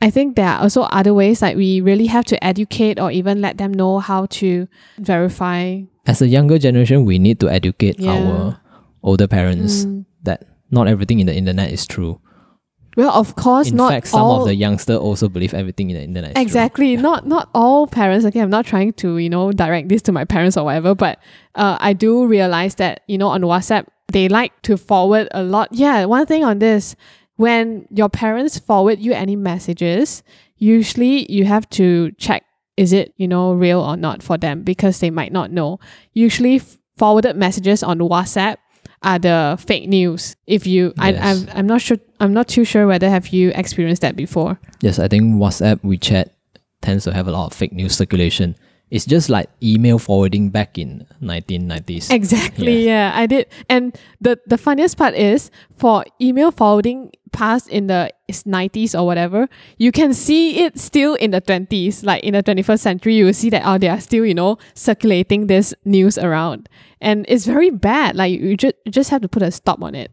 I 0.00 0.10
think 0.10 0.36
there 0.36 0.48
are 0.48 0.60
also 0.62 0.82
other 0.82 1.14
ways. 1.14 1.42
Like 1.42 1.56
we 1.56 1.80
really 1.80 2.06
have 2.06 2.24
to 2.26 2.44
educate 2.44 2.98
or 3.00 3.10
even 3.10 3.40
let 3.40 3.58
them 3.58 3.72
know 3.72 3.98
how 3.98 4.26
to 4.42 4.66
verify. 4.98 5.82
As 6.06 6.20
a 6.22 6.26
younger 6.26 6.58
generation, 6.58 7.04
we 7.04 7.18
need 7.18 7.38
to 7.40 7.48
educate 7.48 7.98
Yeah. 8.00 8.12
our 8.12 8.58
older 9.02 9.26
parents 9.28 9.84
Mm. 9.86 10.04
that 10.24 10.44
not 10.70 10.88
everything 10.88 11.20
in 11.20 11.26
the 11.26 11.34
internet 11.36 11.70
is 11.70 11.86
true. 11.86 12.18
Well, 12.96 13.10
of 13.10 13.36
course, 13.36 13.70
In 13.70 13.76
not 13.76 13.90
fact, 13.90 14.08
some 14.08 14.20
all. 14.22 14.42
of 14.42 14.46
the 14.48 14.54
youngster 14.54 14.94
also 14.96 15.28
believe 15.28 15.54
everything 15.54 15.90
in 15.90 15.96
the 15.96 16.02
internet 16.02 16.30
is 16.30 16.34
true. 16.34 16.42
exactly 16.42 16.96
not 16.96 17.26
not 17.26 17.48
all 17.54 17.86
parents 17.86 18.24
okay 18.26 18.40
i'm 18.40 18.50
not 18.50 18.66
trying 18.66 18.92
to 18.94 19.16
you 19.18 19.30
know 19.30 19.50
direct 19.52 19.88
this 19.88 20.02
to 20.02 20.12
my 20.12 20.24
parents 20.24 20.56
or 20.58 20.64
whatever 20.64 20.94
but 20.94 21.18
uh, 21.54 21.76
i 21.80 21.92
do 21.94 22.26
realize 22.26 22.74
that 22.76 23.00
you 23.06 23.16
know 23.16 23.28
on 23.28 23.40
whatsapp 23.42 23.86
they 24.08 24.28
like 24.28 24.52
to 24.62 24.76
forward 24.76 25.26
a 25.32 25.42
lot 25.42 25.68
yeah 25.72 26.04
one 26.04 26.26
thing 26.26 26.44
on 26.44 26.58
this 26.58 26.94
when 27.36 27.86
your 27.90 28.08
parents 28.10 28.58
forward 28.58 28.98
you 28.98 29.12
any 29.12 29.36
messages 29.36 30.22
usually 30.58 31.30
you 31.32 31.44
have 31.44 31.68
to 31.70 32.10
check 32.12 32.44
is 32.76 32.92
it 32.92 33.12
you 33.16 33.26
know 33.26 33.54
real 33.54 33.80
or 33.80 33.96
not 33.96 34.22
for 34.22 34.36
them 34.36 34.62
because 34.62 35.00
they 35.00 35.10
might 35.10 35.32
not 35.32 35.50
know 35.50 35.78
usually 36.12 36.56
f- 36.56 36.76
forwarded 36.98 37.36
messages 37.36 37.82
on 37.82 37.98
whatsapp 38.00 38.56
are 39.02 39.18
the 39.18 39.58
fake 39.60 39.88
news 39.88 40.36
if 40.46 40.66
you 40.66 40.92
I, 40.98 41.14
I'm, 41.14 41.48
I'm 41.54 41.66
not 41.66 41.80
sure 41.80 41.98
i'm 42.20 42.32
not 42.32 42.48
too 42.48 42.64
sure 42.64 42.86
whether 42.86 43.10
have 43.10 43.28
you 43.28 43.50
experienced 43.54 44.02
that 44.02 44.16
before 44.16 44.58
Yes, 44.82 44.98
I 44.98 45.06
think 45.06 45.36
WhatsApp, 45.36 45.80
WeChat 45.82 46.30
tends 46.80 47.04
to 47.04 47.12
have 47.12 47.28
a 47.28 47.30
lot 47.30 47.46
of 47.46 47.52
fake 47.52 47.72
news 47.72 47.96
circulation. 47.96 48.56
It's 48.92 49.06
just 49.06 49.30
like 49.30 49.48
email 49.62 49.98
forwarding 49.98 50.50
back 50.50 50.76
in 50.76 51.06
1990s. 51.22 52.10
Exactly. 52.12 52.84
Yeah. 52.84 53.10
I 53.14 53.24
did. 53.24 53.46
And 53.70 53.96
the 54.20 54.38
the 54.46 54.58
funniest 54.58 54.98
part 54.98 55.14
is 55.14 55.50
for 55.78 56.04
email 56.20 56.52
forwarding 56.52 57.10
past 57.32 57.68
in 57.68 57.86
the 57.86 58.12
90s 58.28 58.92
or 58.94 59.06
whatever, 59.06 59.48
you 59.78 59.92
can 59.92 60.12
see 60.12 60.60
it 60.60 60.78
still 60.78 61.14
in 61.14 61.30
the 61.30 61.40
20s. 61.40 62.04
Like 62.04 62.22
in 62.22 62.34
the 62.34 62.42
21st 62.42 62.80
century, 62.80 63.14
you 63.14 63.24
will 63.24 63.32
see 63.32 63.48
that 63.48 63.62
oh, 63.64 63.78
they 63.78 63.88
are 63.88 63.98
still 63.98 64.26
you 64.26 64.34
know 64.34 64.58
circulating 64.74 65.46
this 65.46 65.72
news 65.86 66.18
around, 66.18 66.68
and 67.00 67.24
it's 67.28 67.46
very 67.46 67.70
bad. 67.70 68.14
Like 68.14 68.38
you 68.38 68.58
just 68.58 68.74
you 68.84 68.92
just 68.92 69.08
have 69.08 69.22
to 69.22 69.28
put 69.28 69.42
a 69.42 69.50
stop 69.50 69.82
on 69.82 69.94
it. 69.94 70.12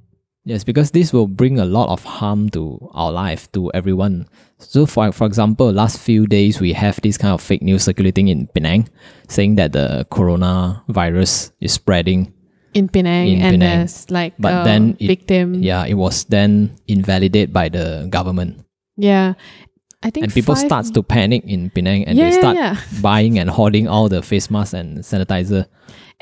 Yes, 0.49 0.63
because 0.65 0.89
this 0.97 1.13
will 1.13 1.27
bring 1.29 1.59
a 1.59 1.65
lot 1.65 1.93
of 1.93 2.01
harm 2.03 2.49
to 2.57 2.81
our 2.97 3.11
life, 3.13 3.45
to 3.53 3.69
everyone. 3.77 4.25
So, 4.57 4.87
for 4.89 5.11
for 5.13 5.27
example, 5.29 5.69
last 5.71 6.01
few 6.01 6.25
days 6.25 6.57
we 6.59 6.73
have 6.73 6.97
this 7.05 7.21
kind 7.21 7.37
of 7.37 7.41
fake 7.41 7.61
news 7.61 7.85
circulating 7.85 8.33
in 8.33 8.49
Penang, 8.57 8.89
saying 9.29 9.61
that 9.61 9.73
the 9.77 10.09
coronavirus 10.09 11.51
is 11.61 11.73
spreading. 11.73 12.33
In 12.73 12.89
Penang, 12.89 13.27
In 13.29 13.41
and 13.45 13.51
Penang. 13.61 13.77
there's 13.85 14.09
like 14.09 14.33
But 14.41 14.61
a 14.61 14.63
then 14.65 14.97
it- 14.99 15.05
victim. 15.05 15.61
Yeah, 15.61 15.85
it 15.85 15.93
was 16.01 16.25
then 16.25 16.73
invalidated 16.89 17.53
by 17.53 17.69
the 17.69 18.07
government, 18.09 18.65
Yeah. 18.97 19.33
I 20.01 20.09
think 20.09 20.23
and 20.25 20.33
people 20.33 20.55
starts 20.55 20.89
to 20.95 21.03
panic 21.03 21.43
in 21.45 21.69
Penang, 21.69 22.05
and 22.09 22.17
yeah, 22.17 22.29
they 22.29 22.35
yeah, 22.35 22.41
start 22.41 22.55
yeah. 22.57 22.73
buying 23.05 23.37
and 23.37 23.49
hoarding 23.53 23.85
all 23.87 24.07
the 24.09 24.23
face 24.25 24.49
masks 24.49 24.73
and 24.73 25.03
sanitizer. 25.05 25.67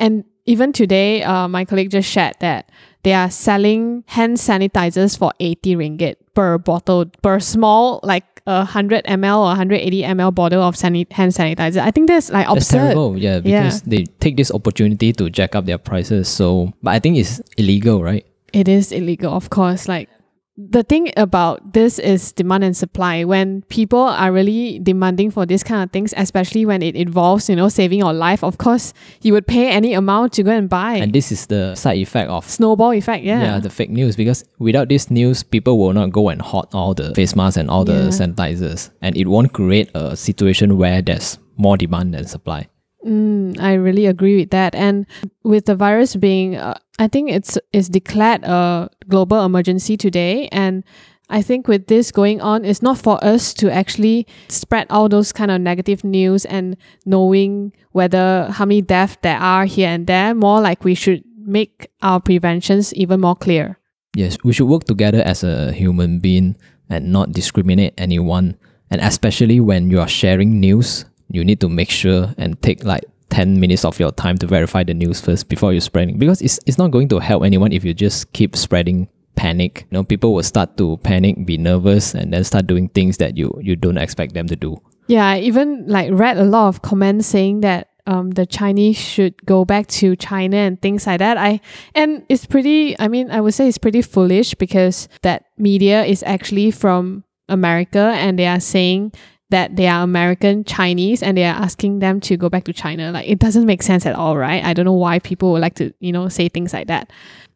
And 0.01 0.25
even 0.49 0.73
today, 0.73 1.21
uh, 1.21 1.47
my 1.47 1.63
colleague 1.63 1.91
just 1.91 2.09
shared 2.09 2.33
that 2.41 2.71
they 3.07 3.13
are 3.13 3.31
selling 3.31 4.03
hand 4.07 4.35
sanitizers 4.35 5.17
for 5.17 5.31
80 5.39 5.75
ringgit 5.77 6.15
per 6.33 6.57
bottle, 6.57 7.05
per 7.23 7.39
small, 7.39 8.01
like 8.03 8.25
a 8.45 8.63
100 8.67 9.05
ml 9.05 9.37
or 9.39 9.55
180 9.55 10.03
ml 10.03 10.35
bottle 10.35 10.61
of 10.61 10.75
sani- 10.75 11.07
hand 11.11 11.31
sanitizer. 11.31 11.79
I 11.79 11.91
think 11.91 12.09
that's 12.09 12.29
like 12.31 12.45
absurd. 12.47 12.57
That's 12.59 12.69
terrible, 12.69 13.17
yeah, 13.17 13.39
Yeah. 13.43 13.63
because 13.63 13.81
they 13.83 14.03
take 14.19 14.35
this 14.35 14.51
opportunity 14.51 15.13
to 15.13 15.29
jack 15.29 15.55
up 15.55 15.65
their 15.65 15.77
prices. 15.77 16.27
So, 16.27 16.73
but 16.83 16.91
I 16.95 16.99
think 16.99 17.15
it's 17.15 17.39
illegal, 17.57 18.03
right? 18.03 18.25
It 18.51 18.67
is 18.67 18.91
illegal, 18.91 19.31
of 19.33 19.49
course. 19.49 19.87
Like 19.87 20.09
the 20.57 20.81
thing 20.81 21.11
about 21.17 21.73
this 21.73 21.99
is 21.99 22.31
demand 22.31 22.63
and 22.63 22.75
supply. 22.75 23.23
When 23.23 23.61
people 23.69 23.99
are 23.99 24.31
really 24.31 24.79
demanding 24.79 25.29
for 25.29 25.45
this 25.45 25.61
kind 25.63 25.83
of 25.83 25.91
things, 25.91 26.13
especially 26.17 26.65
when 26.65 26.81
it 26.81 26.95
involves, 26.95 27.47
you 27.47 27.55
know, 27.55 27.69
saving 27.69 27.99
your 27.99 28.11
life, 28.13 28.43
of 28.43 28.57
course, 28.57 28.91
you 29.21 29.33
would 29.33 29.45
pay 29.45 29.69
any 29.69 29.93
amount 29.93 30.33
to 30.33 30.43
go 30.43 30.51
and 30.51 30.67
buy. 30.67 30.95
And 30.95 31.13
this 31.13 31.31
is 31.31 31.45
the 31.45 31.75
side 31.75 31.99
effect 31.99 32.29
of 32.31 32.49
Snowball 32.49 32.93
effect, 32.93 33.23
yeah. 33.23 33.41
yeah. 33.43 33.59
the 33.59 33.69
fake 33.69 33.91
news 33.91 34.15
because 34.15 34.43
without 34.57 34.89
this 34.89 35.11
news, 35.11 35.43
people 35.43 35.77
will 35.77 35.93
not 35.93 36.11
go 36.11 36.29
and 36.29 36.41
hoard 36.41 36.65
all 36.73 36.95
the 36.95 37.13
face 37.13 37.35
masks 37.35 37.57
and 37.57 37.69
all 37.69 37.85
the 37.85 37.93
Yeah. 37.93 38.09
sanitizers, 38.09 38.89
and 39.01 39.15
it 39.15 39.27
won't 39.27 39.53
create 39.53 39.91
a 39.93 40.17
situation 40.17 40.77
where 40.77 41.01
there's 41.03 41.37
more 41.55 41.77
demand 41.77 42.13
than 42.15 42.25
supply. 42.25 42.67
Mm, 43.07 43.57
I 43.59 43.73
really 43.73 44.05
agree 44.05 44.35
with 44.35 44.49
that. 44.51 44.75
And 44.75 45.05
with 45.43 45.65
the 45.65 45.75
virus 45.75 46.15
being, 46.15 46.57
uh, 46.57 46.77
I 46.99 47.07
think 47.07 47.31
it's 47.31 47.57
it's 47.71 47.87
declared 47.87 48.43
a 48.43 48.89
global 49.07 49.45
emergency 49.45 49.95
today. 49.95 50.49
And 50.51 50.83
I 51.29 51.41
think 51.41 51.67
with 51.67 51.87
this 51.87 52.11
going 52.11 52.41
on, 52.41 52.65
it's 52.65 52.81
not 52.81 52.97
for 52.97 53.23
us 53.23 53.53
to 53.55 53.71
actually 53.71 54.27
spread 54.49 54.87
all 54.89 55.07
those 55.07 55.31
kind 55.31 55.51
of 55.51 55.61
negative 55.61 56.03
news 56.03 56.43
and 56.45 56.75
knowing 57.05 57.71
whether 57.91 58.51
how 58.51 58.65
many 58.65 58.81
deaths 58.81 59.17
there 59.21 59.39
are 59.39 59.65
here 59.65 59.87
and 59.87 60.05
there. 60.07 60.35
More 60.35 60.59
like 60.59 60.83
we 60.83 60.95
should 60.95 61.23
make 61.39 61.87
our 62.01 62.19
preventions 62.19 62.93
even 62.93 63.21
more 63.21 63.35
clear. 63.35 63.79
Yes, 64.15 64.37
we 64.43 64.51
should 64.51 64.67
work 64.67 64.83
together 64.83 65.21
as 65.23 65.43
a 65.43 65.71
human 65.71 66.19
being 66.19 66.57
and 66.89 67.11
not 67.11 67.31
discriminate 67.31 67.93
anyone. 67.97 68.57
And 68.89 68.99
especially 68.99 69.59
when 69.59 69.89
you 69.91 69.99
are 69.99 70.07
sharing 70.07 70.59
news, 70.59 71.05
you 71.29 71.43
need 71.43 71.59
to 71.61 71.69
make 71.69 71.89
sure 71.89 72.33
and 72.37 72.61
take 72.61 72.83
like 72.83 73.03
10 73.29 73.59
minutes 73.59 73.83
of 73.83 73.99
your 73.99 74.11
time 74.11 74.37
to 74.37 74.47
verify 74.47 74.83
the 74.83 74.93
news 74.93 75.19
first 75.19 75.49
before 75.49 75.73
you're 75.73 75.81
spreading 75.81 76.17
because 76.17 76.41
it's, 76.41 76.59
it's 76.65 76.77
not 76.77 76.91
going 76.91 77.09
to 77.09 77.19
help 77.19 77.43
anyone 77.43 77.71
if 77.71 77.83
you 77.83 77.93
just 77.93 78.31
keep 78.33 78.55
spreading 78.55 79.07
panic. 79.35 79.85
You 79.91 79.97
know, 79.97 80.03
people 80.03 80.33
will 80.33 80.43
start 80.43 80.77
to 80.77 80.97
panic, 80.97 81.45
be 81.45 81.57
nervous, 81.57 82.13
and 82.13 82.33
then 82.33 82.43
start 82.43 82.67
doing 82.67 82.89
things 82.89 83.17
that 83.17 83.37
you 83.37 83.57
you 83.61 83.75
don't 83.75 83.97
expect 83.97 84.33
them 84.33 84.47
to 84.47 84.55
do. 84.55 84.81
Yeah, 85.07 85.25
I 85.25 85.39
even 85.39 85.87
like 85.87 86.09
read 86.11 86.37
a 86.37 86.43
lot 86.43 86.67
of 86.67 86.81
comments 86.81 87.27
saying 87.27 87.61
that 87.61 87.89
um, 88.07 88.31
the 88.31 88.45
Chinese 88.45 88.97
should 88.97 89.45
go 89.45 89.63
back 89.63 89.87
to 89.87 90.15
China 90.15 90.57
and 90.57 90.81
things 90.81 91.07
like 91.07 91.19
that. 91.19 91.37
I 91.37 91.61
and 91.95 92.25
it's 92.27 92.45
pretty. 92.45 92.99
I 92.99 93.07
mean, 93.07 93.31
I 93.31 93.39
would 93.39 93.53
say 93.53 93.67
it's 93.67 93.77
pretty 93.77 94.01
foolish 94.01 94.53
because 94.55 95.07
that 95.21 95.45
media 95.57 96.03
is 96.03 96.23
actually 96.23 96.71
from 96.71 97.23
America 97.47 98.11
and 98.15 98.37
they 98.37 98.47
are 98.47 98.59
saying 98.59 99.13
that 99.49 99.75
they 99.75 99.87
are 99.87 100.03
American 100.03 100.63
Chinese 100.63 101.23
and 101.23 101.37
they 101.37 101.45
are 101.45 101.55
asking 101.55 101.99
them 101.99 102.19
to 102.21 102.37
go 102.37 102.49
back 102.49 102.65
to 102.65 102.73
China. 102.73 103.11
Like 103.11 103.27
it 103.27 103.39
doesn't 103.39 103.65
make 103.65 103.81
sense 103.81 104.05
at 104.05 104.15
all, 104.15 104.37
right? 104.37 104.63
I 104.63 104.73
don't 104.73 104.85
know 104.85 104.93
why 104.93 105.19
people 105.19 105.51
would 105.53 105.61
like 105.61 105.75
to, 105.75 105.93
you 105.99 106.11
know, 106.11 106.27
say 106.29 106.49
things 106.49 106.73
like 106.73 106.87
that. 106.87 107.11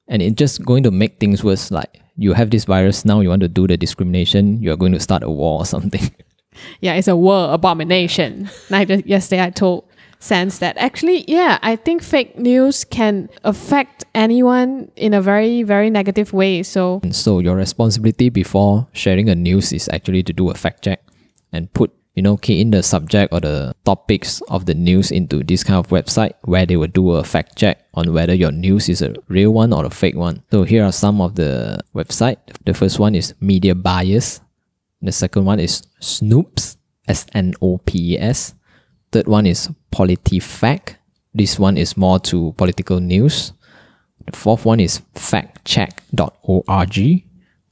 And 0.08 0.22
it's 0.22 0.36
just 0.36 0.64
going 0.66 0.84
to 0.84 0.92
make 0.92 1.20
things 1.20 1.44
worse. 1.44 1.72
Like 1.72 2.02
you 2.18 2.34
have 2.34 2.50
this 2.50 2.66
virus 2.66 3.06
now, 3.06 3.20
you 3.20 3.30
want 3.30 3.42
to 3.42 3.48
do 3.48 3.68
the 3.68 3.78
discrimination, 3.78 4.62
you 4.62 4.72
are 4.72 4.78
going 4.78 4.94
to 4.94 5.00
start 5.00 5.24
a 5.24 5.30
war 5.30 5.60
or 5.60 5.66
something. 5.66 6.14
Yeah, 6.82 6.96
it's 6.96 7.08
a 7.08 7.16
war 7.16 7.54
abomination. 7.54 8.50
Like 8.70 8.90
yesterday, 9.08 9.42
I 9.42 9.52
told 9.52 9.86
Sense 10.22 10.60
that 10.60 10.78
actually, 10.78 11.26
yeah, 11.28 11.58
I 11.64 11.76
think 11.76 12.04
fake 12.04 12.38
news 12.38 12.86
can 12.86 13.28
affect 13.44 14.06
anyone 14.14 14.92
in 14.96 15.16
a 15.16 15.22
very, 15.22 15.64
very 15.64 15.90
negative 15.90 16.32
way. 16.32 16.62
So, 16.62 17.02
so 17.10 17.40
your 17.40 17.56
responsibility 17.56 18.30
before 18.30 18.88
sharing 18.94 19.30
a 19.30 19.36
news 19.36 19.74
is 19.74 19.90
actually 19.92 20.22
to 20.24 20.32
do 20.32 20.52
a 20.52 20.54
fact 20.54 20.84
check 20.84 21.02
and 21.52 21.72
put 21.74 21.92
you 22.16 22.22
know 22.22 22.38
key 22.38 22.60
in 22.60 22.72
the 22.72 22.84
subject 22.84 23.32
or 23.34 23.40
the 23.40 23.74
topics 23.86 24.42
of 24.50 24.66
the 24.66 24.74
news 24.74 25.12
into 25.12 25.44
this 25.44 25.64
kind 25.64 25.78
of 25.78 25.88
website 25.88 26.34
where 26.44 26.66
they 26.66 26.76
will 26.76 26.88
do 26.88 27.12
a 27.12 27.24
fact 27.24 27.56
check 27.56 27.86
on 27.94 28.14
whether 28.14 28.34
your 28.34 28.52
news 28.52 28.90
is 28.90 29.02
a 29.02 29.14
real 29.28 29.52
one 29.52 29.72
or 29.72 29.86
a 29.86 29.90
fake 29.90 30.16
one 30.16 30.44
so 30.52 30.64
here 30.64 30.84
are 30.84 30.92
some 30.92 31.22
of 31.22 31.36
the 31.36 31.80
website 31.96 32.38
the 32.66 32.74
first 32.74 33.00
one 33.00 33.16
is 33.16 33.34
media 33.40 33.74
bias 33.74 34.42
the 35.02 35.12
second 35.12 35.46
one 35.46 35.60
is 35.60 35.84
Snopes 36.02 36.78
s-n-o-p-e-s 37.08 38.54
third 39.12 39.28
one 39.28 39.46
is 39.46 39.70
PolitiFact. 39.92 40.96
This 41.34 41.60
one 41.60 41.78
is 41.78 41.98
more 41.98 42.20
to 42.20 42.54
political 42.58 43.00
news. 43.00 43.54
The 44.26 44.36
fourth 44.36 44.66
one 44.66 44.80
is 44.80 45.02
factcheck.org. 45.16 46.98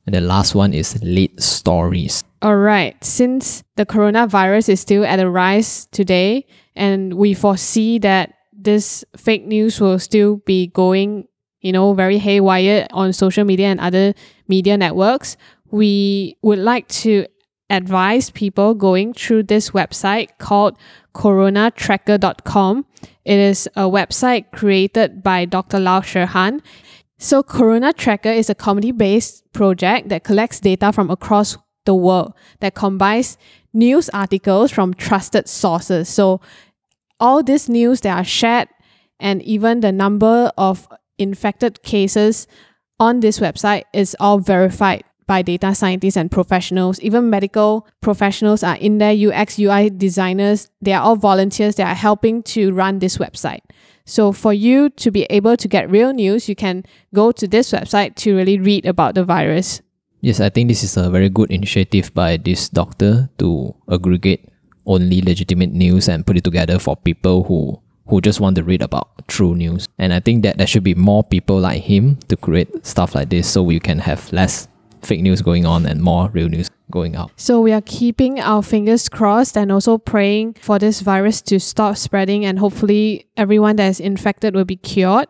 And 0.06 0.16
the 0.16 0.22
last 0.22 0.56
one 0.56 0.74
is 0.74 1.02
lead 1.04 1.42
stories. 1.42 2.24
All 2.42 2.56
right. 2.58 3.02
Since 3.04 3.64
the 3.76 3.86
coronavirus 3.86 4.70
is 4.70 4.80
still 4.80 5.04
at 5.04 5.20
a 5.20 5.30
rise 5.30 5.88
today, 5.92 6.46
and 6.76 7.16
we 7.16 7.34
foresee 7.34 8.00
that 8.00 8.34
this 8.54 9.04
fake 9.18 9.46
news 9.46 9.82
will 9.82 10.00
still 10.00 10.38
be 10.46 10.68
going, 10.68 11.28
you 11.60 11.74
know, 11.74 11.94
very 11.94 12.18
haywire 12.18 12.88
on 12.92 13.12
social 13.12 13.44
media 13.44 13.68
and 13.68 13.80
other 13.80 14.14
media 14.48 14.78
networks, 14.78 15.36
we 15.72 16.38
would 16.42 16.60
like 16.60 16.88
to 16.88 17.26
advise 17.70 18.30
people 18.30 18.74
going 18.74 19.14
through 19.14 19.44
this 19.44 19.72
website 19.72 20.30
called 20.40 20.78
coronatracker.com. 21.14 22.86
It 23.26 23.40
is 23.40 23.68
a 23.76 23.84
website 23.84 24.52
created 24.52 25.22
by 25.22 25.46
Dr. 25.46 25.80
Lau 25.80 26.00
Sherhan. 26.00 26.62
So, 27.18 27.44
Corona 27.44 27.92
Tracker 27.92 28.30
is 28.32 28.50
a 28.50 28.56
community 28.56 28.94
based 28.94 29.52
project 29.52 30.08
that 30.08 30.24
collects 30.24 30.62
data 30.62 30.94
from 30.94 31.10
across 31.10 31.58
the 31.90 31.96
world 31.96 32.34
that 32.60 32.76
combines 32.76 33.36
news 33.74 34.10
articles 34.14 34.72
from 34.72 34.94
trusted 34.94 35.50
sources. 35.50 36.08
So, 36.08 36.40
all 37.20 37.42
this 37.42 37.68
news 37.68 38.02
that 38.02 38.16
are 38.16 38.24
shared 38.24 38.70
and 39.20 39.42
even 39.42 39.80
the 39.80 39.92
number 39.92 40.52
of 40.56 40.88
infected 41.18 41.82
cases 41.82 42.48
on 43.00 43.22
this 43.22 43.40
website 43.40 43.84
is 43.92 44.16
all 44.20 44.38
verified 44.38 45.04
by 45.26 45.42
data 45.42 45.74
scientists 45.74 46.16
and 46.16 46.30
professionals. 46.32 47.00
Even 47.02 47.30
medical 47.30 47.88
professionals 48.02 48.64
are 48.64 48.78
in 48.78 49.00
there, 49.00 49.14
UX, 49.14 49.58
UI 49.58 49.90
designers. 49.90 50.70
They 50.82 50.94
are 50.94 51.02
all 51.02 51.16
volunteers 51.16 51.76
that 51.76 51.88
are 51.88 52.02
helping 52.08 52.44
to 52.54 52.72
run 52.72 53.00
this 53.00 53.18
website. 53.18 53.62
So 54.06 54.32
for 54.32 54.54
you 54.54 54.90
to 54.92 55.12
be 55.12 55.24
able 55.30 55.58
to 55.58 55.68
get 55.68 55.90
real 55.90 56.14
news, 56.14 56.48
you 56.50 56.56
can 56.56 56.84
go 57.16 57.32
to 57.32 57.48
this 57.48 57.72
website 57.72 58.16
to 58.16 58.36
really 58.36 58.60
read 58.60 58.86
about 58.86 59.16
the 59.16 59.24
virus. 59.24 59.82
Yes, 60.22 60.40
I 60.40 60.50
think 60.50 60.68
this 60.68 60.84
is 60.84 60.98
a 60.98 61.10
very 61.10 61.30
good 61.30 61.50
initiative 61.52 62.14
by 62.14 62.38
this 62.38 62.68
doctor 62.68 63.30
to 63.38 63.74
aggregate 63.90 64.50
only 64.86 65.22
legitimate 65.22 65.72
news 65.72 66.10
and 66.10 66.26
put 66.26 66.36
it 66.36 66.44
together 66.44 66.80
for 66.80 66.96
people 66.98 67.44
who 67.44 67.80
who 68.08 68.20
just 68.20 68.40
want 68.40 68.56
to 68.56 68.64
read 68.64 68.82
about 68.82 69.08
true 69.28 69.56
news. 69.56 69.88
And 70.00 70.14
I 70.14 70.20
think 70.20 70.42
that 70.44 70.58
there 70.58 70.66
should 70.66 70.84
be 70.84 70.96
more 70.96 71.24
people 71.24 71.60
like 71.60 71.84
him 71.84 72.18
to 72.28 72.36
create 72.36 72.86
stuff 72.86 73.14
like 73.14 73.30
this 73.30 73.48
so 73.48 73.62
we 73.62 73.80
can 73.80 74.00
have 74.00 74.34
less 74.34 74.68
fake 75.04 75.22
news 75.22 75.42
going 75.42 75.66
on 75.66 75.86
and 75.86 76.02
more 76.02 76.30
real 76.34 76.50
news 76.50 76.70
going 76.92 77.16
out. 77.16 77.32
So 77.36 77.62
we 77.62 77.72
are 77.72 77.82
keeping 77.82 78.40
our 78.40 78.64
fingers 78.64 79.10
crossed 79.10 79.56
and 79.56 79.72
also 79.72 80.00
praying 80.00 80.56
for 80.56 80.80
this 80.80 81.02
virus 81.02 81.40
to 81.44 81.60
stop 81.60 81.98
spreading 81.98 82.46
and 82.46 82.58
hopefully 82.58 83.28
everyone 83.38 83.76
that 83.78 83.88
is 83.88 84.00
infected 84.00 84.56
will 84.56 84.66
be 84.66 84.76
cured. 84.76 85.28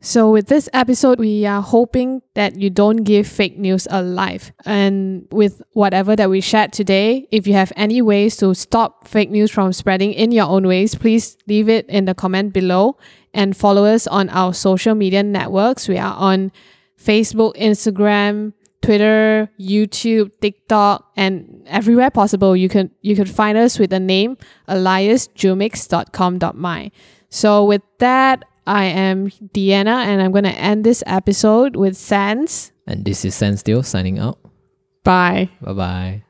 So 0.00 0.30
with 0.30 0.46
this 0.46 0.68
episode, 0.72 1.18
we 1.18 1.44
are 1.44 1.60
hoping 1.60 2.22
that 2.34 2.54
you 2.54 2.70
don't 2.70 2.98
give 2.98 3.26
fake 3.26 3.58
news 3.58 3.88
a 3.90 4.00
life. 4.00 4.52
And 4.64 5.26
with 5.32 5.60
whatever 5.72 6.14
that 6.14 6.30
we 6.30 6.40
shared 6.40 6.72
today, 6.72 7.26
if 7.32 7.48
you 7.48 7.54
have 7.54 7.72
any 7.76 8.00
ways 8.00 8.36
to 8.36 8.54
stop 8.54 9.08
fake 9.08 9.30
news 9.30 9.50
from 9.50 9.72
spreading 9.72 10.12
in 10.12 10.30
your 10.30 10.46
own 10.46 10.68
ways, 10.68 10.94
please 10.94 11.36
leave 11.48 11.68
it 11.68 11.84
in 11.88 12.04
the 12.04 12.14
comment 12.14 12.52
below 12.52 12.96
and 13.34 13.56
follow 13.56 13.84
us 13.84 14.06
on 14.06 14.28
our 14.28 14.54
social 14.54 14.94
media 14.94 15.24
networks. 15.24 15.88
We 15.88 15.98
are 15.98 16.14
on 16.14 16.52
Facebook, 16.96 17.56
Instagram, 17.56 18.52
Twitter, 18.82 19.50
YouTube, 19.58 20.30
TikTok, 20.40 21.10
and 21.16 21.64
everywhere 21.66 22.10
possible. 22.10 22.54
You 22.56 22.68
can 22.68 22.92
you 23.02 23.16
could 23.16 23.28
find 23.28 23.58
us 23.58 23.76
with 23.78 23.90
the 23.90 23.98
name 23.98 24.38
eliasjumix.com.my. 24.68 26.92
So 27.30 27.64
with 27.64 27.82
that, 27.98 28.44
I 28.68 28.84
am 28.84 29.28
Deanna 29.56 30.04
and 30.04 30.20
I'm 30.20 30.30
gonna 30.30 30.50
end 30.52 30.84
this 30.84 31.02
episode 31.06 31.74
with 31.74 31.96
Sans. 31.96 32.70
And 32.86 33.02
this 33.02 33.24
is 33.24 33.34
Sans 33.34 33.62
signing 33.82 34.18
out. 34.18 34.38
Bye. 35.04 35.48
Bye 35.62 35.72
bye. 35.72 36.27